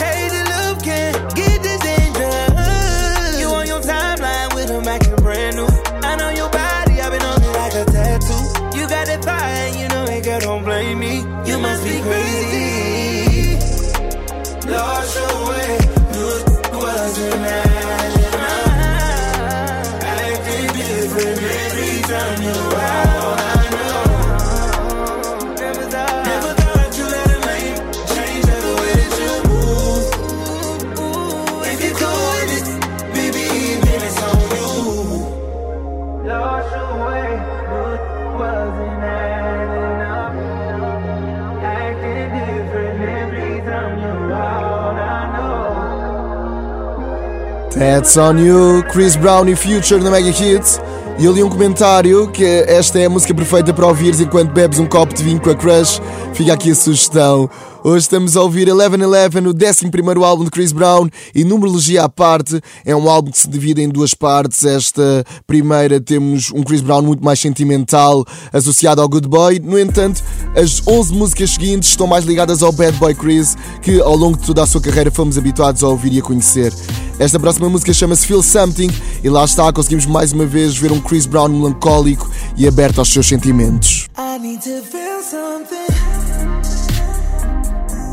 That's 47.95 48.17
on 48.17 48.37
you, 48.37 48.83
Chris 48.91 49.15
Brown 49.15 49.47
e 49.47 49.55
Future 49.55 50.03
na 50.03 50.11
Mega 50.11 50.27
Hits. 50.27 50.81
E 51.17 51.23
eu 51.23 51.31
li 51.31 51.41
um 51.41 51.49
comentário 51.49 52.29
que 52.29 52.43
esta 52.43 52.99
é 52.99 53.05
a 53.05 53.09
música 53.09 53.33
perfeita 53.33 53.73
para 53.73 53.87
ouvires 53.87 54.19
enquanto 54.19 54.51
bebes 54.51 54.79
um 54.79 54.85
copo 54.85 55.13
de 55.13 55.23
vinho 55.23 55.39
com 55.39 55.49
a 55.49 55.55
crush. 55.55 56.01
Fica 56.33 56.51
aqui 56.51 56.71
a 56.71 56.75
sugestão. 56.75 57.49
Hoje 57.85 57.99
estamos 57.99 58.35
a 58.35 58.41
ouvir 58.41 58.67
1111, 58.67 59.45
o 59.45 60.09
11 60.11 60.25
álbum 60.25 60.43
de 60.43 60.51
Chris 60.51 60.73
Brown, 60.73 61.07
e 61.33 61.45
numerologia 61.45 62.03
à 62.03 62.09
parte. 62.09 62.59
É 62.83 62.93
um 62.93 63.09
álbum 63.09 63.31
que 63.31 63.39
se 63.39 63.47
divide 63.47 63.81
em 63.81 63.87
duas 63.87 64.13
partes. 64.13 64.65
Esta 64.65 65.23
primeira 65.47 66.01
temos 66.01 66.51
um 66.51 66.63
Chris 66.63 66.81
Brown 66.81 67.01
muito 67.01 67.23
mais 67.23 67.39
sentimental, 67.39 68.25
associado 68.51 69.01
ao 69.01 69.07
Good 69.07 69.29
Boy. 69.29 69.59
No 69.59 69.79
entanto, 69.79 70.21
as 70.53 70.85
11 70.85 71.13
músicas 71.13 71.51
seguintes 71.51 71.91
estão 71.91 72.07
mais 72.07 72.25
ligadas 72.25 72.61
ao 72.61 72.73
Bad 72.73 72.97
Boy 72.97 73.15
Chris, 73.15 73.55
que 73.81 74.01
ao 74.01 74.17
longo 74.17 74.37
de 74.37 74.47
toda 74.47 74.63
a 74.63 74.65
sua 74.65 74.81
carreira 74.81 75.09
fomos 75.09 75.37
habituados 75.37 75.81
a 75.81 75.87
ouvir 75.87 76.11
e 76.11 76.19
a 76.19 76.21
conhecer. 76.21 76.73
Esta 77.17 77.39
próxima 77.39 77.69
música 77.69 77.93
chama-se 77.93 78.27
Feel 78.27 78.43
Something, 78.43 78.89
e 79.24 79.29
lá 79.29 79.45
está, 79.45 79.72
conseguimos 79.72 80.05
mais 80.05 80.34
uma 80.34 80.45
vez 80.45 80.75
ver 80.75 80.91
um 80.91 81.00
Chris 81.00 81.25
Brown 81.25 81.48
melancólico 81.48 82.29
e 82.57 82.67
aberto 82.67 83.00
aos 83.00 83.07
seus 83.10 83.25
sentimentos. 83.25 84.09
I 84.18 84.37
need 84.37 84.61
to 84.61 84.83
feel 84.83 85.22
something. 85.24 85.75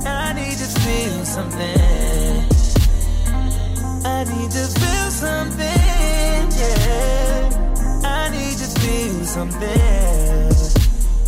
I 0.07 0.33
need 0.35 0.57
to 0.57 0.67
feel 0.81 1.25
something. 1.25 1.83
I 4.05 4.25
need 4.25 4.51
to 4.53 4.69
feel 4.81 5.11
something. 5.11 5.63
Yeah. 6.57 7.51
I 8.05 8.31
need 8.31 8.57
to 8.57 8.81
feel 8.81 9.25
something. 9.25 9.69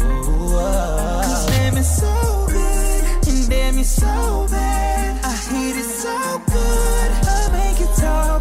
Ooh, 0.00 0.54
oh. 0.54 1.22
Cause 1.24 1.46
damn 1.48 1.76
it's 1.76 1.96
so 1.98 2.46
good. 2.46 3.28
And 3.28 3.48
damn 3.50 3.78
it's 3.78 3.90
so 3.90 4.46
bad. 4.48 5.24
I 5.24 5.32
hate 5.50 5.76
it 5.76 5.84
so 5.84 6.40
good. 6.46 6.83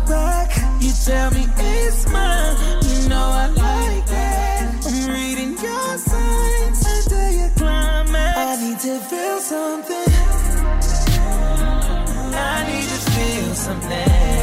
Back. 0.08 0.50
You 0.80 0.92
tell 1.06 1.32
me 1.32 1.46
it's 1.58 2.08
mine. 2.10 2.56
You 2.84 3.10
know 3.10 3.28
I 3.44 3.48
like 3.48 4.06
that. 4.08 4.86
I'm 4.86 5.10
reading 5.10 5.52
your 5.52 5.98
signs 5.98 6.82
until 6.94 7.32
you 7.32 7.50
climax. 7.58 8.38
I 8.38 8.56
need 8.64 8.80
to 8.80 9.00
feel 9.10 9.40
something. 9.40 10.14
I 12.36 12.66
need 12.70 12.88
to 12.94 13.00
feel 13.14 13.56
something. 13.56 14.34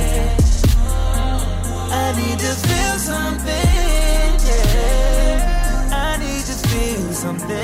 I 1.92 2.12
need 2.16 2.38
to 2.38 2.55
feel 2.66 2.99
something. 2.99 4.31
Yeah. 4.49 5.88
I 5.92 6.16
need 6.18 6.44
to 6.51 6.57
feel 6.68 7.12
something. 7.12 7.57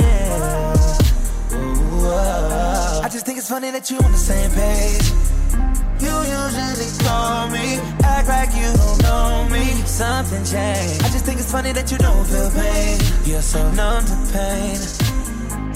Ooh, 1.52 2.06
oh. 2.06 2.10
oh. 2.10 3.00
I 3.04 3.08
just 3.08 3.24
think 3.26 3.38
it's 3.38 3.48
funny 3.48 3.70
that 3.70 3.90
you're 3.90 4.04
on 4.04 4.12
the 4.12 4.18
same 4.18 4.50
page. 4.50 5.35
You 5.98 6.12
usually 6.12 6.90
call 7.04 7.48
me, 7.48 7.80
act 8.04 8.28
like 8.28 8.52
you 8.54 8.68
don't 8.76 9.02
know 9.02 9.48
me. 9.50 9.64
Something 9.86 10.44
changed. 10.44 11.02
I 11.04 11.08
just 11.08 11.24
think 11.24 11.38
it's 11.38 11.50
funny 11.50 11.72
that 11.72 11.90
you 11.90 11.98
don't 11.98 12.26
feel 12.26 12.50
pain. 12.50 12.98
You're 13.24 13.42
so 13.42 13.62
numb 13.72 14.04
to 14.04 14.16
pain. 14.32 14.78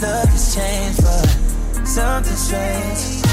Love 0.01 0.29
has 0.29 0.55
changed, 0.55 1.03
but 1.03 1.87
something 1.87 2.37
strange. 2.37 3.25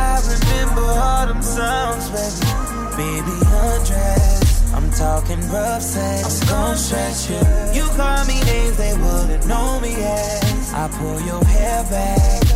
I 0.00 0.20
remember 0.26 0.82
all 0.82 1.26
them 1.26 1.42
songs, 1.42 2.10
baby. 2.10 2.58
Baby, 2.98 3.36
undress. 3.62 4.72
I'm 4.74 4.90
talking 4.90 5.40
rough 5.50 5.82
sex. 5.82 6.42
I'm 6.42 6.48
gon' 6.48 6.76
stretch 6.76 7.30
you. 7.30 7.80
You 7.80 7.86
call 7.96 8.24
me 8.26 8.40
names 8.42 8.76
they 8.76 8.94
wouldn't 8.94 9.46
know 9.46 9.78
me 9.80 9.94
as. 9.94 10.72
I 10.74 10.88
pull 10.98 11.20
your 11.20 11.44
hair 11.44 11.84
back. 11.84 12.47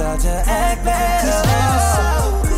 Start 0.00 0.20
to 0.20 0.30
act 0.46 0.82
bad. 0.82 2.49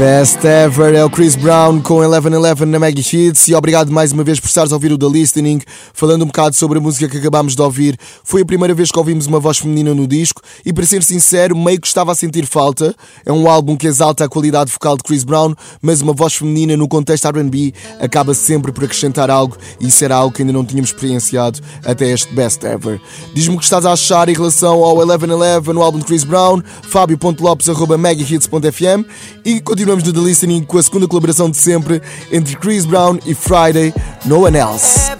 Best 0.00 0.46
Ever 0.46 0.94
é 0.94 1.04
o 1.04 1.10
Chris 1.10 1.36
Brown 1.36 1.78
com 1.82 2.00
1111 2.00 2.64
na 2.64 2.78
Maggie 2.78 3.04
Hits 3.14 3.48
e 3.48 3.54
obrigado 3.54 3.92
mais 3.92 4.12
uma 4.12 4.24
vez 4.24 4.40
por 4.40 4.46
estares 4.46 4.72
a 4.72 4.74
ouvir 4.74 4.90
o 4.90 4.96
The 4.96 5.06
Listening, 5.06 5.60
falando 5.92 6.22
um 6.22 6.26
bocado 6.26 6.56
sobre 6.56 6.78
a 6.78 6.80
música 6.80 7.06
que 7.06 7.18
acabámos 7.18 7.54
de 7.54 7.60
ouvir. 7.60 7.98
Foi 8.24 8.40
a 8.40 8.46
primeira 8.46 8.72
vez 8.72 8.90
que 8.90 8.98
ouvimos 8.98 9.26
uma 9.26 9.38
voz 9.38 9.58
feminina 9.58 9.94
no 9.94 10.06
disco 10.06 10.40
e, 10.64 10.72
para 10.72 10.86
ser 10.86 11.02
sincero, 11.02 11.54
meio 11.54 11.78
que 11.78 11.86
estava 11.86 12.12
a 12.12 12.14
sentir 12.14 12.46
falta. 12.46 12.94
É 13.26 13.32
um 13.32 13.46
álbum 13.46 13.76
que 13.76 13.86
exalta 13.86 14.24
a 14.24 14.28
qualidade 14.28 14.72
vocal 14.72 14.96
de 14.96 15.02
Chris 15.02 15.22
Brown, 15.22 15.54
mas 15.82 16.00
uma 16.00 16.14
voz 16.14 16.34
feminina 16.34 16.78
no 16.78 16.88
contexto 16.88 17.28
RB 17.28 17.74
acaba 18.00 18.32
sempre 18.32 18.72
por 18.72 18.84
acrescentar 18.84 19.28
algo 19.28 19.58
e 19.78 19.88
isso 19.88 20.02
era 20.02 20.16
algo 20.16 20.34
que 20.34 20.40
ainda 20.40 20.54
não 20.54 20.64
tínhamos 20.64 20.88
experienciado 20.88 21.60
até 21.84 22.10
este 22.10 22.32
Best 22.32 22.64
Ever. 22.64 22.98
Diz-me 23.34 23.54
o 23.54 23.58
que 23.58 23.64
estás 23.64 23.84
a 23.84 23.92
achar 23.92 24.30
em 24.30 24.34
relação 24.34 24.82
ao 24.82 24.96
1111, 24.96 25.74
no 25.74 25.82
álbum 25.82 25.98
de 25.98 26.06
Chris 26.06 26.24
Brown, 26.24 26.62
fábio.lopes.meghits.fm 26.88 29.04
e 29.44 29.60
continua 29.60 29.89
continuamos 29.90 30.04
no 30.04 30.12
The 30.12 30.20
Listening 30.20 30.64
com 30.64 30.78
a 30.78 30.82
segunda 30.82 31.08
colaboração 31.08 31.50
de 31.50 31.56
sempre 31.56 32.00
entre 32.30 32.54
Chris 32.54 32.84
Brown 32.84 33.18
e 33.26 33.34
Friday, 33.34 33.92
No 34.24 34.44
One 34.44 34.56
Else. 34.56 35.10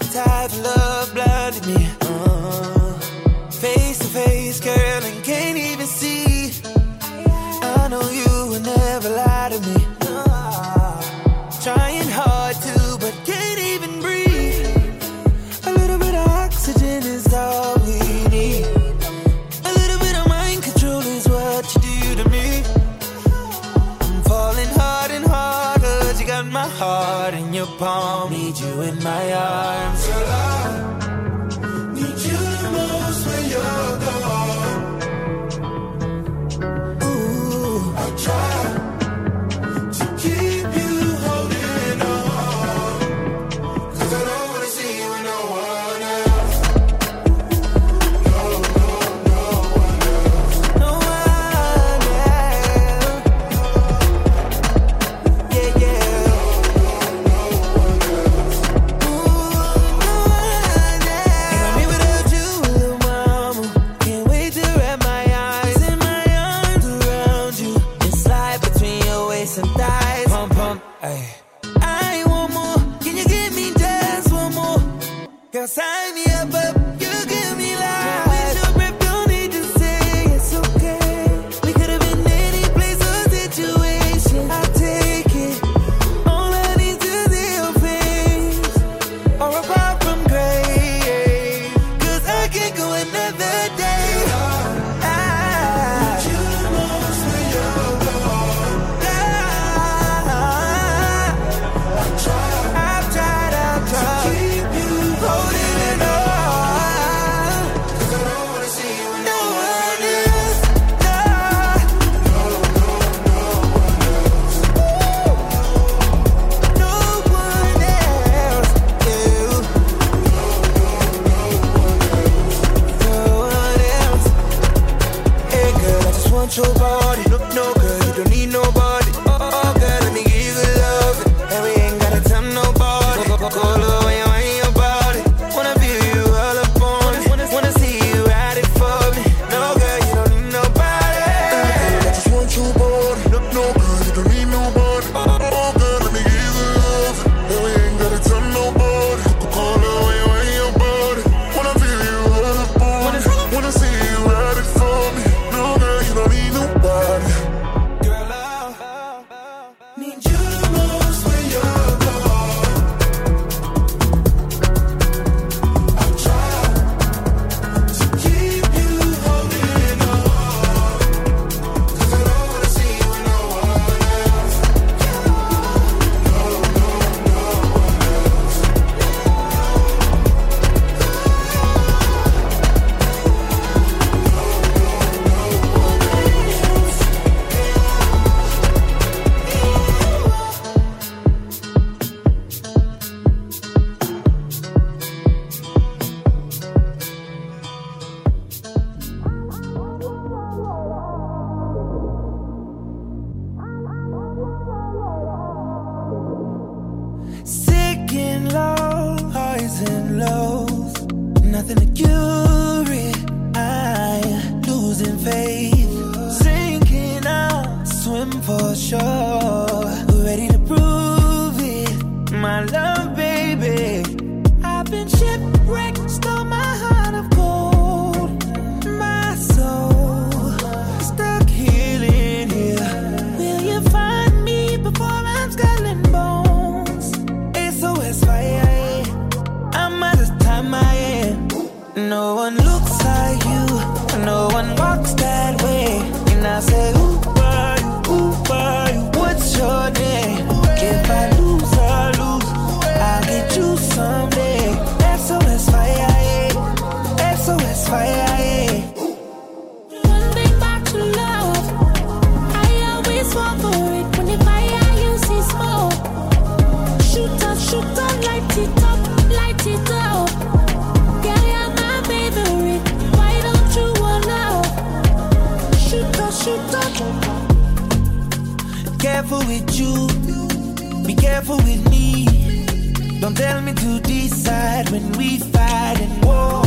Tell 283.40 283.62
me 283.62 283.72
to 283.72 284.00
decide 284.00 284.90
when 284.90 285.06
we 285.12 285.38
fight 285.38 285.98
and 286.06 286.14
war. 286.26 286.62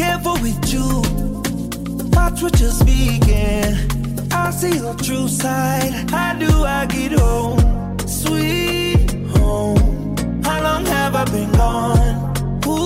Careful 0.00 0.36
with 0.46 0.60
you, 0.74 0.88
watch 2.16 2.42
what 2.42 2.54
you're 2.60 2.78
speaking. 2.84 3.70
I 4.32 4.50
see 4.50 4.74
your 4.82 4.96
true 5.06 5.28
side. 5.28 5.92
How 6.10 6.32
do 6.44 6.50
I 6.78 6.86
get 6.86 7.12
home? 7.12 7.60
Sweet 8.22 9.08
home. 9.36 10.16
How 10.46 10.58
long 10.68 10.84
have 10.96 11.14
I 11.22 11.24
been 11.36 11.52
gone? 11.52 12.16
Who 12.64 12.80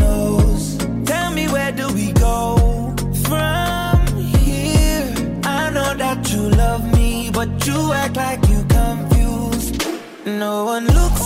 knows? 0.00 0.62
Tell 1.10 1.30
me 1.38 1.44
where 1.54 1.72
do 1.72 1.86
we 1.98 2.12
go 2.12 2.40
from 3.26 3.94
here? 4.34 5.06
I 5.58 5.70
know 5.74 5.90
that 6.04 6.20
you 6.32 6.42
love 6.62 6.84
me, 6.98 7.30
but 7.32 7.50
you 7.66 7.78
act 8.02 8.16
like 8.16 8.42
you 8.52 8.60
confused. 8.78 9.74
No 10.26 10.54
one 10.72 10.86
looks 10.98 11.17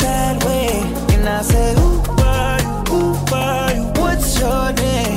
that 0.00 0.44
way. 0.44 0.68
And 1.14 1.28
I 1.28 1.42
are 2.18 2.60
you? 2.60 2.74
Who 2.90 3.34
are 3.34 3.72
you? 3.74 3.84
What's 4.00 4.38
your 4.38 4.72
name? 4.72 5.09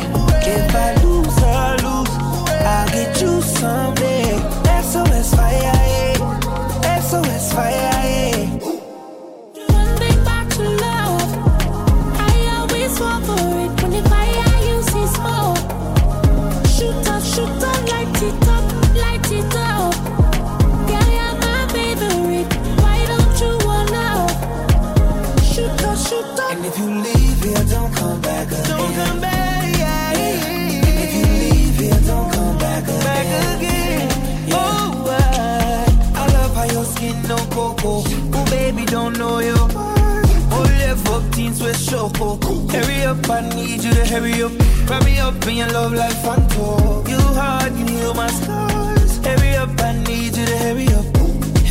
Up 41.53 41.61
with 41.61 41.89
choco. 41.89 42.37
Hurry 42.67 43.03
up, 43.03 43.29
I 43.29 43.41
need 43.55 43.83
you 43.83 43.93
to 43.93 44.05
hurry 44.05 44.43
up. 44.43 44.51
Wrap 44.89 45.03
me 45.05 45.19
up 45.19 45.47
in 45.47 45.57
your 45.57 45.69
love 45.69 45.93
like 45.93 46.15
Fanto. 46.23 47.07
You 47.07 47.17
hard, 47.17 47.73
can 47.73 47.87
heal 47.87 48.13
my 48.13 48.27
scars. 48.27 49.17
Hurry 49.25 49.55
up, 49.55 49.79
I 49.79 49.93
need 50.03 50.37
you 50.37 50.45
to 50.45 50.57
hurry 50.57 50.87
up. 50.87 51.05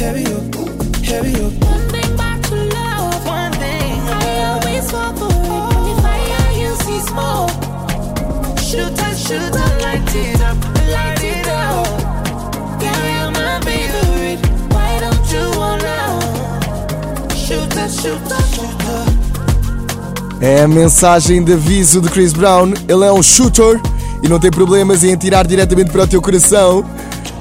Hurry 0.01 0.25
up, 0.37 0.55
hurry 1.09 1.35
up. 1.45 1.53
Running 1.63 2.17
back 2.17 2.43
to 2.49 2.57
love. 2.77 3.27
One 3.27 3.53
thing 3.53 3.99
I 4.09 4.45
always 4.51 4.91
fall 4.91 5.15
for 5.17 5.27
it 5.27 5.65
when 5.69 5.85
the 5.89 5.95
fire 6.03 6.53
you 6.61 6.75
see 6.85 7.01
smoke. 7.11 7.51
Shoot 8.59 8.99
up, 9.07 9.15
shoot 9.17 9.57
up, 9.65 9.83
light 9.83 10.15
it 10.15 10.41
up, 10.41 10.59
light 10.95 11.25
it 11.35 11.49
up. 11.49 11.87
Girl, 12.81 13.05
you're 13.15 13.31
my 13.31 13.61
favorite. 13.65 14.41
Why 14.73 15.01
don't 15.01 15.33
you? 15.33 15.43
Shoot 17.45 17.77
up, 17.77 17.91
shoot 17.91 18.23
up, 18.23 18.31
shoot. 18.31 18.42
É 20.45 20.63
a 20.63 20.67
mensagem 20.67 21.41
de 21.45 21.53
aviso 21.53 22.01
de 22.01 22.09
Chris 22.09 22.33
Brown. 22.33 22.73
Ele 22.89 23.05
é 23.05 23.13
um 23.13 23.23
shooter 23.23 23.81
e 24.25 24.29
não 24.29 24.41
tem 24.41 24.51
problemas 24.51 25.05
em 25.05 25.15
atirar 25.15 25.47
diretamente 25.47 25.93
para 25.93 26.03
o 26.03 26.07
teu 26.09 26.21
coração. 26.21 26.85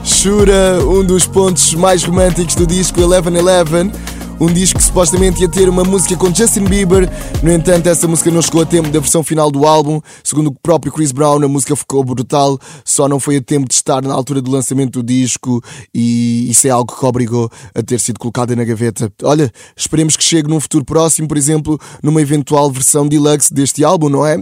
Shura, 0.04 0.78
um 0.86 1.04
dos 1.04 1.26
pontos 1.26 1.74
mais 1.74 2.04
românticos 2.04 2.54
do 2.54 2.68
disco 2.68 3.02
Eleven 3.02 3.36
Eleven. 3.36 3.92
Um 4.42 4.48
disco 4.48 4.80
que 4.80 4.84
supostamente 4.84 5.40
ia 5.40 5.48
ter 5.48 5.70
uma 5.70 5.84
música 5.84 6.18
com 6.18 6.34
Justin 6.34 6.64
Bieber, 6.64 7.08
no 7.44 7.52
entanto, 7.52 7.86
essa 7.86 8.08
música 8.08 8.32
não 8.32 8.42
chegou 8.42 8.64
a 8.64 8.66
tempo 8.66 8.90
da 8.90 9.00
versão 9.00 9.22
final 9.22 9.52
do 9.52 9.68
álbum. 9.68 10.02
Segundo 10.24 10.48
o 10.48 10.52
próprio 10.52 10.92
Chris 10.92 11.12
Brown, 11.12 11.44
a 11.44 11.48
música 11.48 11.76
ficou 11.76 12.04
brutal, 12.04 12.58
só 12.84 13.08
não 13.08 13.20
foi 13.20 13.36
a 13.36 13.42
tempo 13.42 13.68
de 13.68 13.76
estar 13.76 14.02
na 14.02 14.12
altura 14.12 14.42
do 14.42 14.50
lançamento 14.50 14.94
do 14.94 15.04
disco 15.04 15.62
e 15.94 16.50
isso 16.50 16.66
é 16.66 16.72
algo 16.72 16.92
que 16.92 17.06
obrigou 17.06 17.52
a 17.76 17.84
ter 17.84 18.00
sido 18.00 18.18
colocada 18.18 18.56
na 18.56 18.64
gaveta. 18.64 19.14
Olha, 19.22 19.52
esperemos 19.78 20.18
que 20.18 20.24
chegue 20.24 20.50
num 20.50 20.60
futuro 20.60 20.86
próximo, 20.86 21.28
por 21.28 21.38
exemplo, 21.38 21.80
numa 22.02 22.20
eventual 22.20 22.72
versão 22.72 23.08
deluxe 23.08 23.54
deste 23.54 23.84
álbum, 23.84 24.10
não 24.10 24.26
é? 24.26 24.38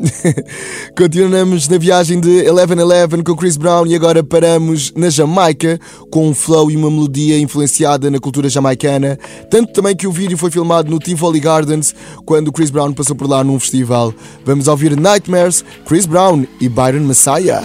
Continuamos 0.98 1.68
na 1.68 1.78
viagem 1.78 2.22
de 2.22 2.46
Eleven 2.46 2.80
Eleven 2.80 3.22
com 3.22 3.36
Chris 3.36 3.58
Brown 3.58 3.86
e 3.86 3.96
agora 3.96 4.24
paramos 4.24 4.94
na 4.96 5.10
Jamaica 5.10 5.78
com 6.10 6.30
um 6.30 6.34
flow 6.34 6.72
e 6.72 6.78
uma 6.78 6.90
melodia 6.90 7.38
influenciada 7.38 8.10
na 8.10 8.18
cultura 8.18 8.48
jamaicana, 8.48 9.20
tanto 9.52 9.74
também 9.74 9.89
que 9.96 10.08
o 10.08 10.12
vídeo 10.12 10.38
foi 10.38 10.52
filmado 10.52 10.90
no 10.90 11.00
Tivoli 11.00 11.40
Gardens 11.40 11.96
quando 12.26 12.52
Chris 12.52 12.70
Brown 12.70 12.94
passou 12.94 13.16
por 13.16 13.30
lá 13.30 13.44
num 13.44 13.60
festival. 13.60 14.14
Vamos 14.46 14.68
ouvir 14.68 14.96
Nightmares, 14.96 15.64
Chris 15.86 16.06
Brown 16.06 16.46
e 16.60 16.70
Byron 16.70 17.02
Messiah. 17.02 17.62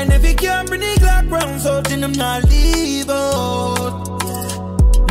And 0.00 0.10
if 0.14 0.34
can't 0.36 0.66
bring 0.66 0.80
the 0.80 0.98
Glock 0.98 1.30
round, 1.30 1.60
so 1.60 1.82
then 1.82 2.00
them 2.00 2.12
not 2.12 2.44
leave 2.44 3.10
out. 3.10 4.08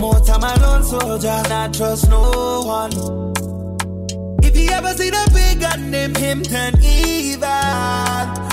More 0.02 0.20
time 0.22 0.84
soldier, 0.84 1.44
not 1.48 1.74
trust 1.76 2.10
no 2.10 2.64
one. 2.66 2.92
If 4.42 4.72
ever 4.72 4.94
see 4.94 5.12
big 5.32 5.60
gun, 5.60 5.92
name 5.92 6.16
him 6.16 6.42
turn 6.42 6.74
evil. 6.84 8.49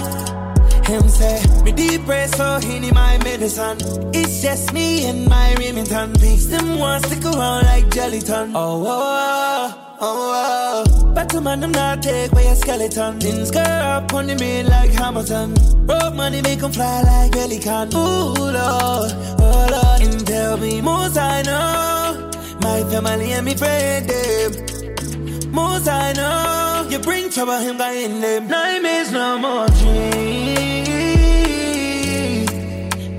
Him 0.87 1.09
say, 1.09 1.43
me 1.65 1.73
depressed, 1.73 2.37
so 2.37 2.59
he 2.61 2.79
need 2.79 2.95
my 2.95 3.19
medicine. 3.25 3.79
It's 4.15 4.41
just 4.41 4.73
me 4.73 5.05
and 5.07 5.27
my 5.29 5.55
Remington. 5.55 6.13
Piece 6.15 6.47
them 6.47 6.79
want 6.79 7.05
stick 7.07 7.25
around 7.25 7.65
like 7.65 7.87
Jellyton. 7.87 8.53
Oh, 8.55 8.85
oh, 8.87 8.87
oh, 8.87 9.97
oh, 10.01 10.85
oh. 10.87 11.13
But 11.13 11.29
to 11.31 11.41
man, 11.41 11.59
them 11.61 11.73
not 11.73 12.03
take 12.03 12.31
away 12.31 12.47
a 12.47 12.55
skeleton. 12.55 13.19
Things 13.21 13.51
go 13.51 13.61
up 13.61 14.15
on 14.15 14.27
the 14.29 14.37
main 14.37 14.67
like 14.69 14.91
Hamilton. 14.91 15.55
Road 15.87 16.15
money 16.15 16.41
make 16.43 16.63
'em 16.63 16.71
fly 16.73 17.03
like 17.03 17.33
Pelican. 17.33 17.89
Ooh, 17.93 18.35
Lord, 18.59 19.13
oh, 19.41 19.67
Lord. 19.75 20.03
And 20.03 20.25
tell 20.27 20.57
me 20.57 20.81
most 20.81 21.17
I 21.19 21.43
know. 21.43 22.31
My 22.61 22.85
family 22.91 23.33
and 23.33 23.45
me 23.45 23.55
friend, 23.55 24.09
them. 24.09 25.53
Most 25.53 25.89
I 25.89 26.13
know, 26.13 26.76
you 26.91 26.99
bring 27.01 27.31
trouble, 27.31 27.59
him 27.59 27.79
guy 27.79 27.93
in 27.93 28.21
them. 28.21 28.49
Nightmares, 28.49 29.11
no 29.13 29.39
more 29.39 29.67
dreams. 29.69 30.89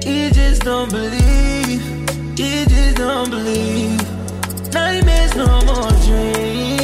He 0.03 0.29
just 0.31 0.61
don't 0.63 0.89
believe. 0.91 1.81
He 2.37 2.65
just 2.65 2.97
don't 2.97 3.29
believe. 3.29 4.01
Nightmares, 4.73 5.35
no 5.35 5.47
more 5.69 5.91
dreams. 6.05 6.77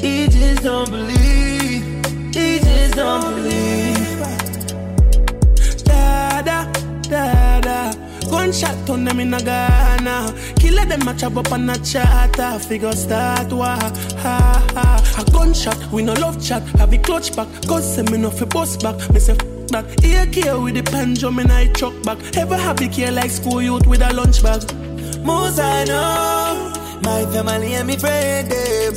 He 0.00 0.26
just 0.28 0.62
don't 0.62 0.90
believe. 0.90 1.82
He 2.34 2.58
just 2.58 2.94
don't 2.94 3.34
believe. 3.34 4.18
Dada, 5.84 6.70
dada. 7.02 7.94
Gunshot 8.30 8.90
on 8.90 9.04
them 9.04 9.20
in 9.20 9.34
a 9.34 9.40
Ghana. 9.42 10.34
Killer 10.72 10.86
them 10.86 11.04
match 11.04 11.22
up 11.22 11.52
on 11.52 11.68
a 11.68 11.76
chatter. 11.84 12.58
Figure 12.58 12.92
start 12.92 13.52
wa 13.52 13.76
ha 13.76 14.66
ha. 14.72 14.98
A 15.18 15.30
gunshot, 15.30 15.76
we 15.92 16.02
no 16.02 16.14
love 16.14 16.42
chat. 16.42 16.62
Have 16.78 16.94
a 16.94 16.96
clutch 16.96 17.36
back. 17.36 17.48
Cause 17.68 17.94
say 17.94 18.02
me 18.04 18.16
no 18.16 18.30
fi 18.30 18.46
bust 18.46 18.82
back. 18.82 18.96
Me 19.12 19.20
say 19.20 19.36
back. 19.70 19.84
Ear 20.02 20.24
care 20.32 20.58
with 20.58 20.74
the 20.76 20.82
pendulum 20.82 21.40
and 21.40 21.52
I 21.52 21.70
chuck 21.74 21.92
back. 22.04 22.16
Ever 22.38 22.56
happy 22.56 22.88
care 22.88 23.12
like 23.12 23.30
school 23.30 23.60
youth 23.60 23.86
with 23.86 24.00
a 24.00 24.14
lunch 24.14 24.42
bag. 24.42 24.62
Most 25.22 25.58
I 25.58 25.84
know, 25.84 26.72
my 27.02 27.26
family 27.32 27.74
and 27.74 27.86
me 27.86 27.98
friend 27.98 28.50
them. 28.50 28.94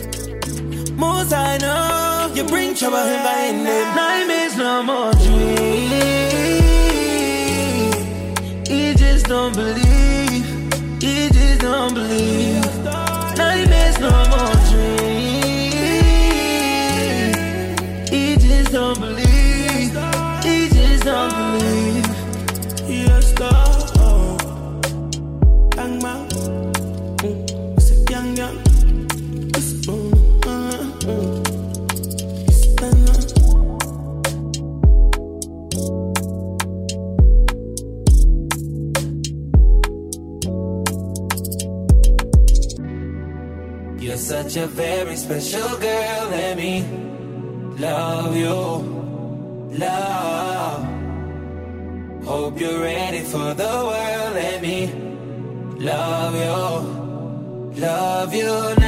Most 0.95 1.33
I 1.33 1.57
know, 1.57 2.31
you 2.35 2.45
bring 2.45 2.73
trouble 2.73 3.03
him 3.03 3.21
by 3.21 3.47
in 3.49 3.65
them. 3.65 3.95
Nightmares, 3.97 4.55
no 4.55 4.81
more 4.81 5.11
dreams. 5.11 5.91
He 8.65 8.93
just 8.93 9.25
don't 9.25 9.53
believe. 9.53 9.83
He 11.01 11.27
just 11.29 11.44
don't 11.57 11.93
believe. 11.93 12.63
Nightmares, 13.37 13.99
no 13.99 14.11
more 14.31 14.55
dreams. 14.69 15.75
He 18.09 18.35
just 18.37 18.71
don't 18.71 18.99
believe. 18.99 19.91
He 20.43 20.69
just 20.69 21.03
don't 21.03 21.31
believe. 21.31 21.84
Special 45.25 45.69
girl, 45.79 46.29
Let 46.29 46.55
me. 46.55 46.83
love 47.79 48.35
you, 48.37 48.57
love. 49.83 50.83
Hope 52.23 52.59
you're 52.59 52.79
ready 52.79 53.21
for 53.21 53.55
the 53.55 53.73
world. 53.89 54.33
Let 54.41 54.61
me 54.61 54.77
love 55.79 56.35
you, 56.45 56.61
love 57.81 58.33
you 58.35 58.51
now. 58.77 58.84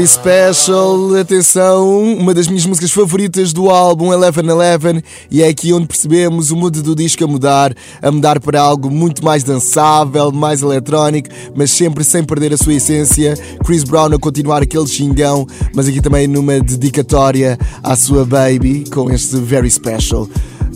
Very 0.00 0.08
special, 0.08 1.14
atenção, 1.14 2.14
uma 2.14 2.32
das 2.32 2.48
minhas 2.48 2.64
músicas 2.64 2.90
favoritas 2.90 3.52
do 3.52 3.68
álbum 3.68 4.14
Eleven 4.14 4.48
Eleven 4.48 5.02
e 5.30 5.42
é 5.42 5.48
aqui 5.48 5.74
onde 5.74 5.86
percebemos 5.86 6.50
o 6.50 6.56
mood 6.56 6.80
do 6.80 6.94
disco 6.94 7.22
a 7.22 7.26
mudar, 7.26 7.74
a 8.00 8.10
mudar 8.10 8.40
para 8.40 8.58
algo 8.58 8.90
muito 8.90 9.22
mais 9.22 9.44
dançável, 9.44 10.32
mais 10.32 10.62
eletrónico, 10.62 11.28
mas 11.54 11.70
sempre 11.70 12.02
sem 12.02 12.24
perder 12.24 12.54
a 12.54 12.56
sua 12.56 12.72
essência. 12.72 13.34
Chris 13.62 13.84
Brown 13.84 14.14
a 14.14 14.18
continuar 14.18 14.62
aquele 14.62 14.86
xingão, 14.86 15.46
mas 15.74 15.86
aqui 15.86 16.00
também 16.00 16.26
numa 16.26 16.60
dedicatória 16.60 17.58
à 17.82 17.94
sua 17.94 18.24
baby 18.24 18.84
com 18.90 19.10
este 19.10 19.36
Very 19.36 19.70
Special. 19.70 20.26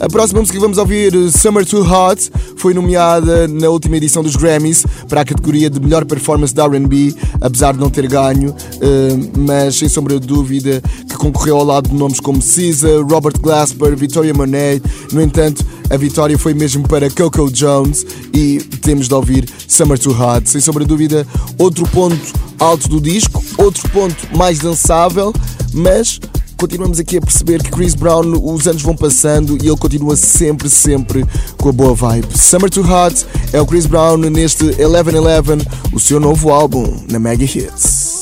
A 0.05 0.07
próxima 0.07 0.41
música 0.41 0.59
que 0.59 0.61
vamos 0.61 0.77
ouvir, 0.77 1.15
Summer 1.33 1.65
Too 1.65 1.81
Hot, 1.81 2.31
foi 2.59 2.75
nomeada 2.75 3.49
na 3.49 3.71
última 3.71 3.97
edição 3.97 4.23
dos 4.23 4.37
Grammys 4.37 4.85
para 5.09 5.23
a 5.23 5.25
categoria 5.25 5.71
de 5.71 5.81
melhor 5.81 6.05
performance 6.05 6.53
de 6.53 6.61
RB, 6.61 7.17
apesar 7.41 7.73
de 7.73 7.81
não 7.81 7.89
ter 7.89 8.07
ganho, 8.07 8.55
eh, 8.83 9.31
mas 9.35 9.77
sem 9.77 9.89
sombra 9.89 10.21
de 10.21 10.27
dúvida 10.27 10.83
que 11.09 11.17
concorreu 11.17 11.57
ao 11.57 11.65
lado 11.65 11.89
de 11.89 11.95
nomes 11.95 12.21
como 12.21 12.39
Caesar, 12.39 13.01
Robert 13.01 13.41
Glasper, 13.41 13.97
Victoria 13.97 14.35
Monet. 14.35 14.83
No 15.11 15.23
entanto, 15.23 15.65
a 15.89 15.97
vitória 15.97 16.39
foi 16.39 16.53
mesmo 16.53 16.87
para 16.87 17.09
Coco 17.09 17.51
Jones 17.51 18.05
e 18.35 18.59
temos 18.83 19.09
de 19.09 19.15
ouvir 19.15 19.49
Summer 19.67 19.99
Too 19.99 20.13
Hot. 20.13 20.51
Sem 20.51 20.61
sombra 20.61 20.85
de 20.85 20.89
dúvida, 20.89 21.27
outro 21.57 21.89
ponto 21.89 22.21
alto 22.61 22.91
do 22.91 23.01
disco, 23.01 23.43
outro 23.57 23.89
ponto 23.89 24.37
mais 24.37 24.59
dançável, 24.59 25.33
mas 25.73 26.21
continuamos 26.57 26.99
aqui 26.99 27.19
a 27.19 27.21
perceber 27.21 27.63
que 27.63 27.71
Chris 27.71 27.95
Brown, 27.95 28.33
os 28.43 28.67
anos 28.67 28.83
vão 28.83 28.97
passando 28.97 29.57
e 29.63 29.69
ele 29.69 29.77
continua 29.77 30.17
sempre, 30.17 30.69
sempre 30.69 31.25
com 31.59 31.69
a 31.69 31.73
boa 31.73 31.95
vibe. 31.95 32.39
Summer 32.39 32.71
Too 32.71 32.85
Hot 32.85 33.27
é 33.53 33.61
o 33.61 33.67
Chris 33.67 33.87
Brown 33.87 34.17
neste 34.17 34.65
1111, 34.65 35.67
o 35.93 36.01
seu 36.01 36.19
novo 36.19 36.51
álbum 36.51 37.03
na 37.11 37.19
Mega 37.19 37.45
Hits. 37.45 38.15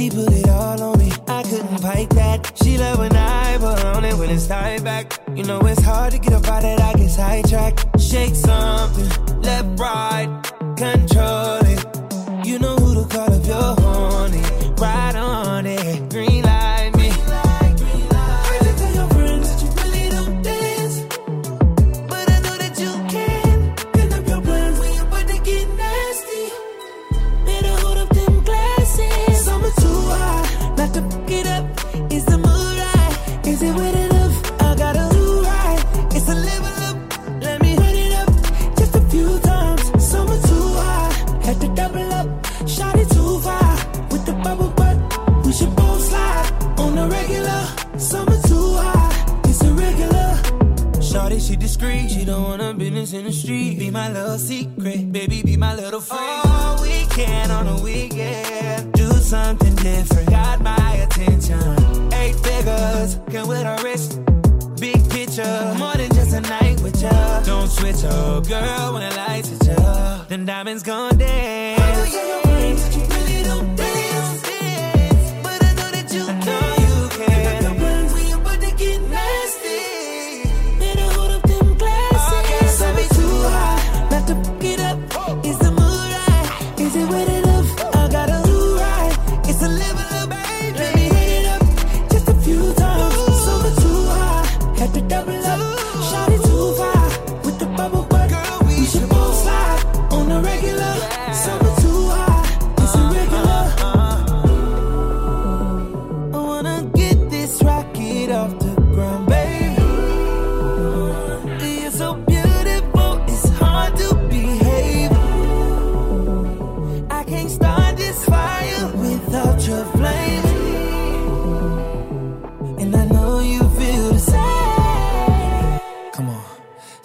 She 0.00 0.08
put 0.08 0.32
it 0.32 0.48
all 0.48 0.82
on 0.82 0.98
me. 0.98 1.12
I 1.28 1.42
couldn't 1.42 1.78
fight 1.78 2.08
that. 2.10 2.52
She 2.62 2.78
love 2.78 3.00
when 3.00 3.14
I 3.14 3.29
when 4.18 4.30
it's 4.30 4.46
time 4.46 4.82
back. 4.84 5.18
You 5.34 5.44
know 5.44 5.60
it's 5.60 5.82
hard 5.82 6.12
to 6.12 6.18
get 6.18 6.32
up 6.32 6.46
out 6.48 6.64
of 6.64 6.76
that 6.76 6.80
I 6.80 6.98
get 6.98 7.10
sidetracked. 7.10 8.00
Shake 8.00 8.34
something, 8.34 9.40
left, 9.42 9.78
right, 9.78 10.28
control 10.76 11.60
it. 11.64 12.46
You 12.46 12.58
know 12.58 12.76
who 12.76 13.02
to 13.02 13.08
call 13.08 13.32
if 13.32 13.46
you're 13.46 13.74
horny. 13.80 14.42
Ride 14.76 15.16
on 15.16 15.66
it, 15.66 16.09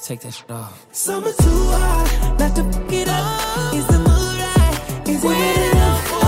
Take 0.06 0.20
that 0.20 0.36
shit 0.36 0.52
off. 0.52 0.86
Summer 0.92 1.32
too 1.32 1.50
hot, 1.50 2.38
to 2.58 2.64
up. 3.08 3.74
Is 3.74 3.88
the 3.88 3.98
mood 3.98 4.08
right? 4.08 5.10
Is 5.10 5.24
it 5.24 5.74
enough? 5.74 6.25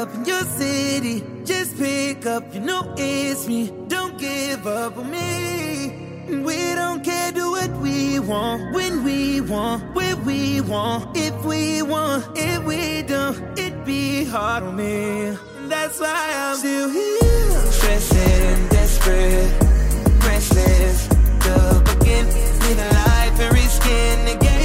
up 0.00 0.14
in 0.14 0.24
your 0.24 0.44
city. 0.44 1.22
Just 1.44 1.76
pick 1.76 2.24
up, 2.24 2.54
you 2.54 2.60
know 2.60 2.94
it's 2.96 3.46
me. 3.46 3.70
Don't 3.88 4.18
give 4.18 4.66
up 4.66 4.96
on 4.96 5.10
me. 5.10 6.38
We 6.46 6.74
don't 6.74 7.04
care, 7.04 7.32
do 7.32 7.50
what 7.50 7.70
we 7.82 8.18
want, 8.18 8.74
when 8.74 9.04
we 9.04 9.42
want, 9.42 9.94
where 9.94 10.16
we 10.16 10.62
want, 10.62 11.16
if 11.16 11.34
we 11.44 11.82
want, 11.82 12.24
if 12.34 12.64
we 12.64 13.02
don't, 13.02 13.36
it'd 13.58 13.84
be 13.84 14.24
hard 14.24 14.62
on 14.62 14.76
me. 14.76 15.36
That's 15.68 16.00
why 16.00 16.32
I'm 16.44 16.56
still 16.56 16.88
here. 16.88 17.60
Stressing, 17.78 18.68
desperate, 18.68 19.52
restless, 20.24 21.08
the 21.44 21.56
begin, 21.88 22.26
living 22.64 22.94
life 23.04 23.40
and 23.44 23.52
risking 23.52 24.18
to 24.28 24.34
get 24.46 24.60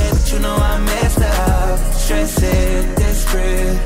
it. 0.00 0.32
You 0.32 0.38
know 0.40 0.56
I 0.56 0.78
messed 0.78 1.20
up, 1.20 1.78
stressing, 1.94 2.94
desperate. 2.96 3.85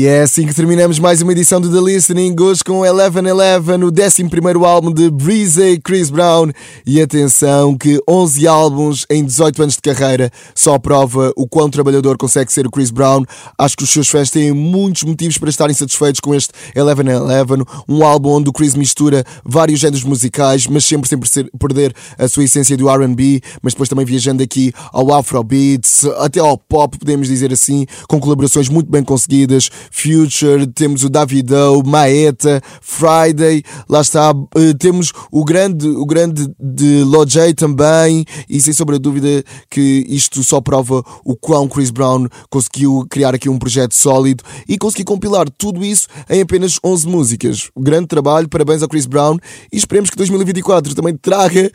E 0.00 0.06
é 0.06 0.22
assim 0.22 0.46
que 0.46 0.54
terminamos 0.54 0.98
mais 0.98 1.20
uma 1.20 1.30
edição 1.30 1.60
do 1.60 1.70
The 1.70 1.78
Listening, 1.78 2.34
hoje 2.40 2.64
com 2.64 2.86
Eleven 2.86 3.26
Eleven, 3.26 3.84
o 3.84 3.90
11 3.90 4.64
álbum 4.64 4.90
de 4.90 5.10
Breezy 5.10 5.78
Chris 5.84 6.08
Brown. 6.08 6.50
E 6.86 7.02
atenção 7.02 7.76
que 7.76 8.00
11 8.08 8.48
álbuns 8.48 9.04
em 9.10 9.22
18 9.22 9.62
anos 9.62 9.74
de 9.74 9.82
carreira 9.82 10.30
só 10.54 10.78
prova 10.78 11.34
o 11.36 11.46
quão 11.46 11.68
trabalhador 11.68 12.16
consegue 12.16 12.50
ser 12.50 12.66
o 12.66 12.70
Chris 12.70 12.90
Brown. 12.90 13.24
Acho 13.58 13.76
que 13.76 13.84
os 13.84 13.90
seus 13.90 14.08
fãs 14.08 14.30
têm 14.30 14.54
muitos 14.54 15.02
motivos 15.02 15.36
para 15.36 15.50
estarem 15.50 15.74
satisfeitos 15.74 16.18
com 16.18 16.34
este 16.34 16.48
Eleven 16.74 17.06
Eleven, 17.06 17.62
um 17.86 18.02
álbum 18.02 18.30
onde 18.30 18.48
o 18.48 18.54
Chris 18.54 18.74
mistura 18.74 19.22
vários 19.44 19.80
géneros 19.80 20.04
musicais, 20.04 20.66
mas 20.66 20.86
sempre 20.86 21.10
sem 21.28 21.44
perder 21.58 21.94
a 22.16 22.26
sua 22.26 22.44
essência 22.44 22.74
do 22.74 22.88
R&B, 22.88 23.42
mas 23.62 23.74
depois 23.74 23.90
também 23.90 24.06
viajando 24.06 24.42
aqui 24.42 24.72
ao 24.94 25.12
Afrobeats, 25.12 26.06
até 26.20 26.40
ao 26.40 26.56
pop, 26.56 26.98
podemos 26.98 27.28
dizer 27.28 27.52
assim, 27.52 27.84
com 28.08 28.18
colaborações 28.18 28.70
muito 28.70 28.90
bem 28.90 29.04
conseguidas 29.04 29.68
Future, 29.90 30.66
temos 30.68 31.04
o 31.04 31.10
Davido, 31.10 31.82
Maeta, 31.84 32.62
Friday, 32.80 33.62
lá 33.88 34.00
está, 34.00 34.32
eh, 34.54 34.74
temos 34.78 35.12
o 35.30 35.44
grande, 35.44 35.86
o 35.86 36.06
grande 36.06 36.48
de 36.58 37.02
Lojay 37.04 37.52
também, 37.54 38.24
e 38.48 38.60
sem 38.60 38.72
sombra 38.72 38.96
de 38.96 39.02
dúvida 39.02 39.44
que 39.68 40.04
isto 40.08 40.42
só 40.42 40.60
prova 40.60 41.02
o 41.24 41.36
quão 41.36 41.68
Chris 41.68 41.90
Brown 41.90 42.26
conseguiu 42.48 43.06
criar 43.10 43.34
aqui 43.34 43.48
um 43.48 43.58
projeto 43.58 43.94
sólido 43.94 44.44
e 44.68 44.78
conseguir 44.78 45.04
compilar 45.04 45.48
tudo 45.50 45.84
isso 45.84 46.06
em 46.28 46.40
apenas 46.40 46.78
11 46.84 47.08
músicas. 47.08 47.70
Grande 47.78 48.06
trabalho, 48.06 48.48
parabéns 48.48 48.82
ao 48.82 48.88
Chris 48.88 49.06
Brown 49.06 49.36
e 49.72 49.76
esperemos 49.76 50.10
que 50.10 50.16
2024 50.16 50.94
também 50.94 51.16
traga 51.16 51.70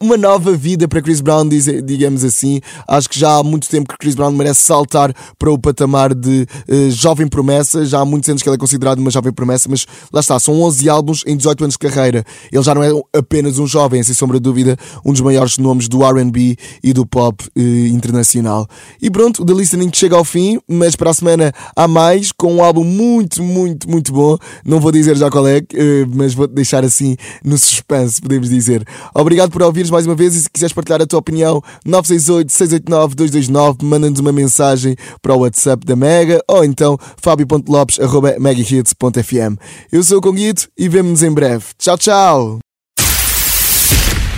uma 0.00 0.16
nova 0.16 0.52
vida 0.56 0.86
para 0.86 1.02
Chris 1.02 1.20
Brown, 1.20 1.48
digamos 1.48 2.24
assim. 2.24 2.60
Acho 2.86 3.08
que 3.08 3.18
já 3.18 3.36
há 3.36 3.42
muito 3.42 3.68
tempo 3.68 3.88
que 3.88 3.98
Chris 3.98 4.14
Brown 4.14 4.32
merece 4.32 4.62
saltar 4.62 5.14
para 5.38 5.50
o 5.50 5.58
patamar 5.58 6.14
de 6.14 6.46
uh, 6.68 6.90
jovem 7.04 7.28
promessa, 7.28 7.84
já 7.84 8.00
há 8.00 8.04
muitos 8.04 8.30
anos 8.30 8.42
que 8.42 8.48
ele 8.48 8.56
é 8.56 8.58
considerado 8.58 8.98
uma 8.98 9.10
jovem 9.10 9.30
promessa, 9.30 9.68
mas 9.68 9.86
lá 10.10 10.20
está, 10.20 10.40
são 10.40 10.62
11 10.62 10.88
álbuns 10.88 11.22
em 11.26 11.36
18 11.36 11.64
anos 11.64 11.74
de 11.74 11.78
carreira. 11.78 12.24
Ele 12.50 12.62
já 12.62 12.74
não 12.74 12.82
é 12.82 12.90
apenas 13.12 13.58
um 13.58 13.66
jovem, 13.66 14.02
sem 14.02 14.14
sombra 14.14 14.38
de 14.38 14.42
dúvida, 14.42 14.74
um 15.04 15.12
dos 15.12 15.20
maiores 15.20 15.58
nomes 15.58 15.86
do 15.86 16.02
RB 16.02 16.56
e 16.82 16.94
do 16.94 17.04
pop 17.04 17.44
eh, 17.54 17.60
internacional. 17.88 18.66
E 19.02 19.10
pronto, 19.10 19.42
o 19.42 19.44
The 19.44 19.52
Listening 19.52 19.90
chega 19.92 20.16
ao 20.16 20.24
fim, 20.24 20.58
mas 20.66 20.96
para 20.96 21.10
a 21.10 21.14
semana 21.14 21.52
há 21.76 21.86
mais, 21.86 22.32
com 22.32 22.54
um 22.54 22.64
álbum 22.64 22.84
muito, 22.84 23.42
muito, 23.42 23.90
muito 23.90 24.10
bom. 24.10 24.38
Não 24.64 24.80
vou 24.80 24.90
dizer 24.90 25.14
já 25.14 25.30
qual 25.30 25.46
é, 25.46 25.58
eh, 25.58 26.06
mas 26.10 26.32
vou 26.32 26.46
deixar 26.46 26.84
assim 26.84 27.18
no 27.44 27.58
suspense, 27.58 28.18
podemos 28.18 28.48
dizer. 28.48 28.82
Obrigado 29.14 29.50
por 29.50 29.62
ouvires 29.62 29.90
mais 29.90 30.06
uma 30.06 30.14
vez 30.14 30.34
e 30.34 30.40
se 30.40 30.48
quiseres 30.48 30.72
partilhar 30.72 31.02
a 31.02 31.06
tua 31.06 31.18
opinião, 31.18 31.62
968 31.84 32.50
689 32.50 33.14
229, 33.14 33.84
manda-nos 33.84 34.20
uma 34.20 34.32
mensagem 34.32 34.96
para 35.20 35.34
o 35.34 35.40
WhatsApp 35.40 35.84
da 35.84 35.94
Mega 35.94 36.42
ou 36.48 36.64
então 36.64 36.93
então 36.94 37.14
fabio.lopes.megahits.fm. 37.20 39.56
Eu 39.92 40.02
sou 40.02 40.18
o 40.18 40.20
Conguito 40.20 40.68
e 40.76 40.88
vemo-nos 40.88 41.22
em 41.22 41.32
breve. 41.32 41.66
Tchau, 41.78 41.96
tchau! 41.98 42.58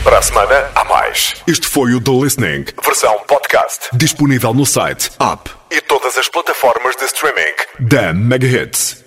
Para 0.02 0.18
a 0.18 0.22
semana, 0.22 0.70
há 0.74 0.84
mais. 0.84 1.36
Este 1.48 1.66
foi 1.66 1.94
o 1.94 2.00
The 2.00 2.12
Listening, 2.12 2.64
versão 2.84 3.18
podcast. 3.26 3.88
Disponível 3.92 4.54
no 4.54 4.64
site, 4.64 5.10
app 5.18 5.50
e 5.70 5.80
todas 5.80 6.16
as 6.16 6.28
plataformas 6.28 6.94
de 6.96 7.06
streaming 7.06 7.54
da 7.80 8.14
Megahits. 8.14 9.04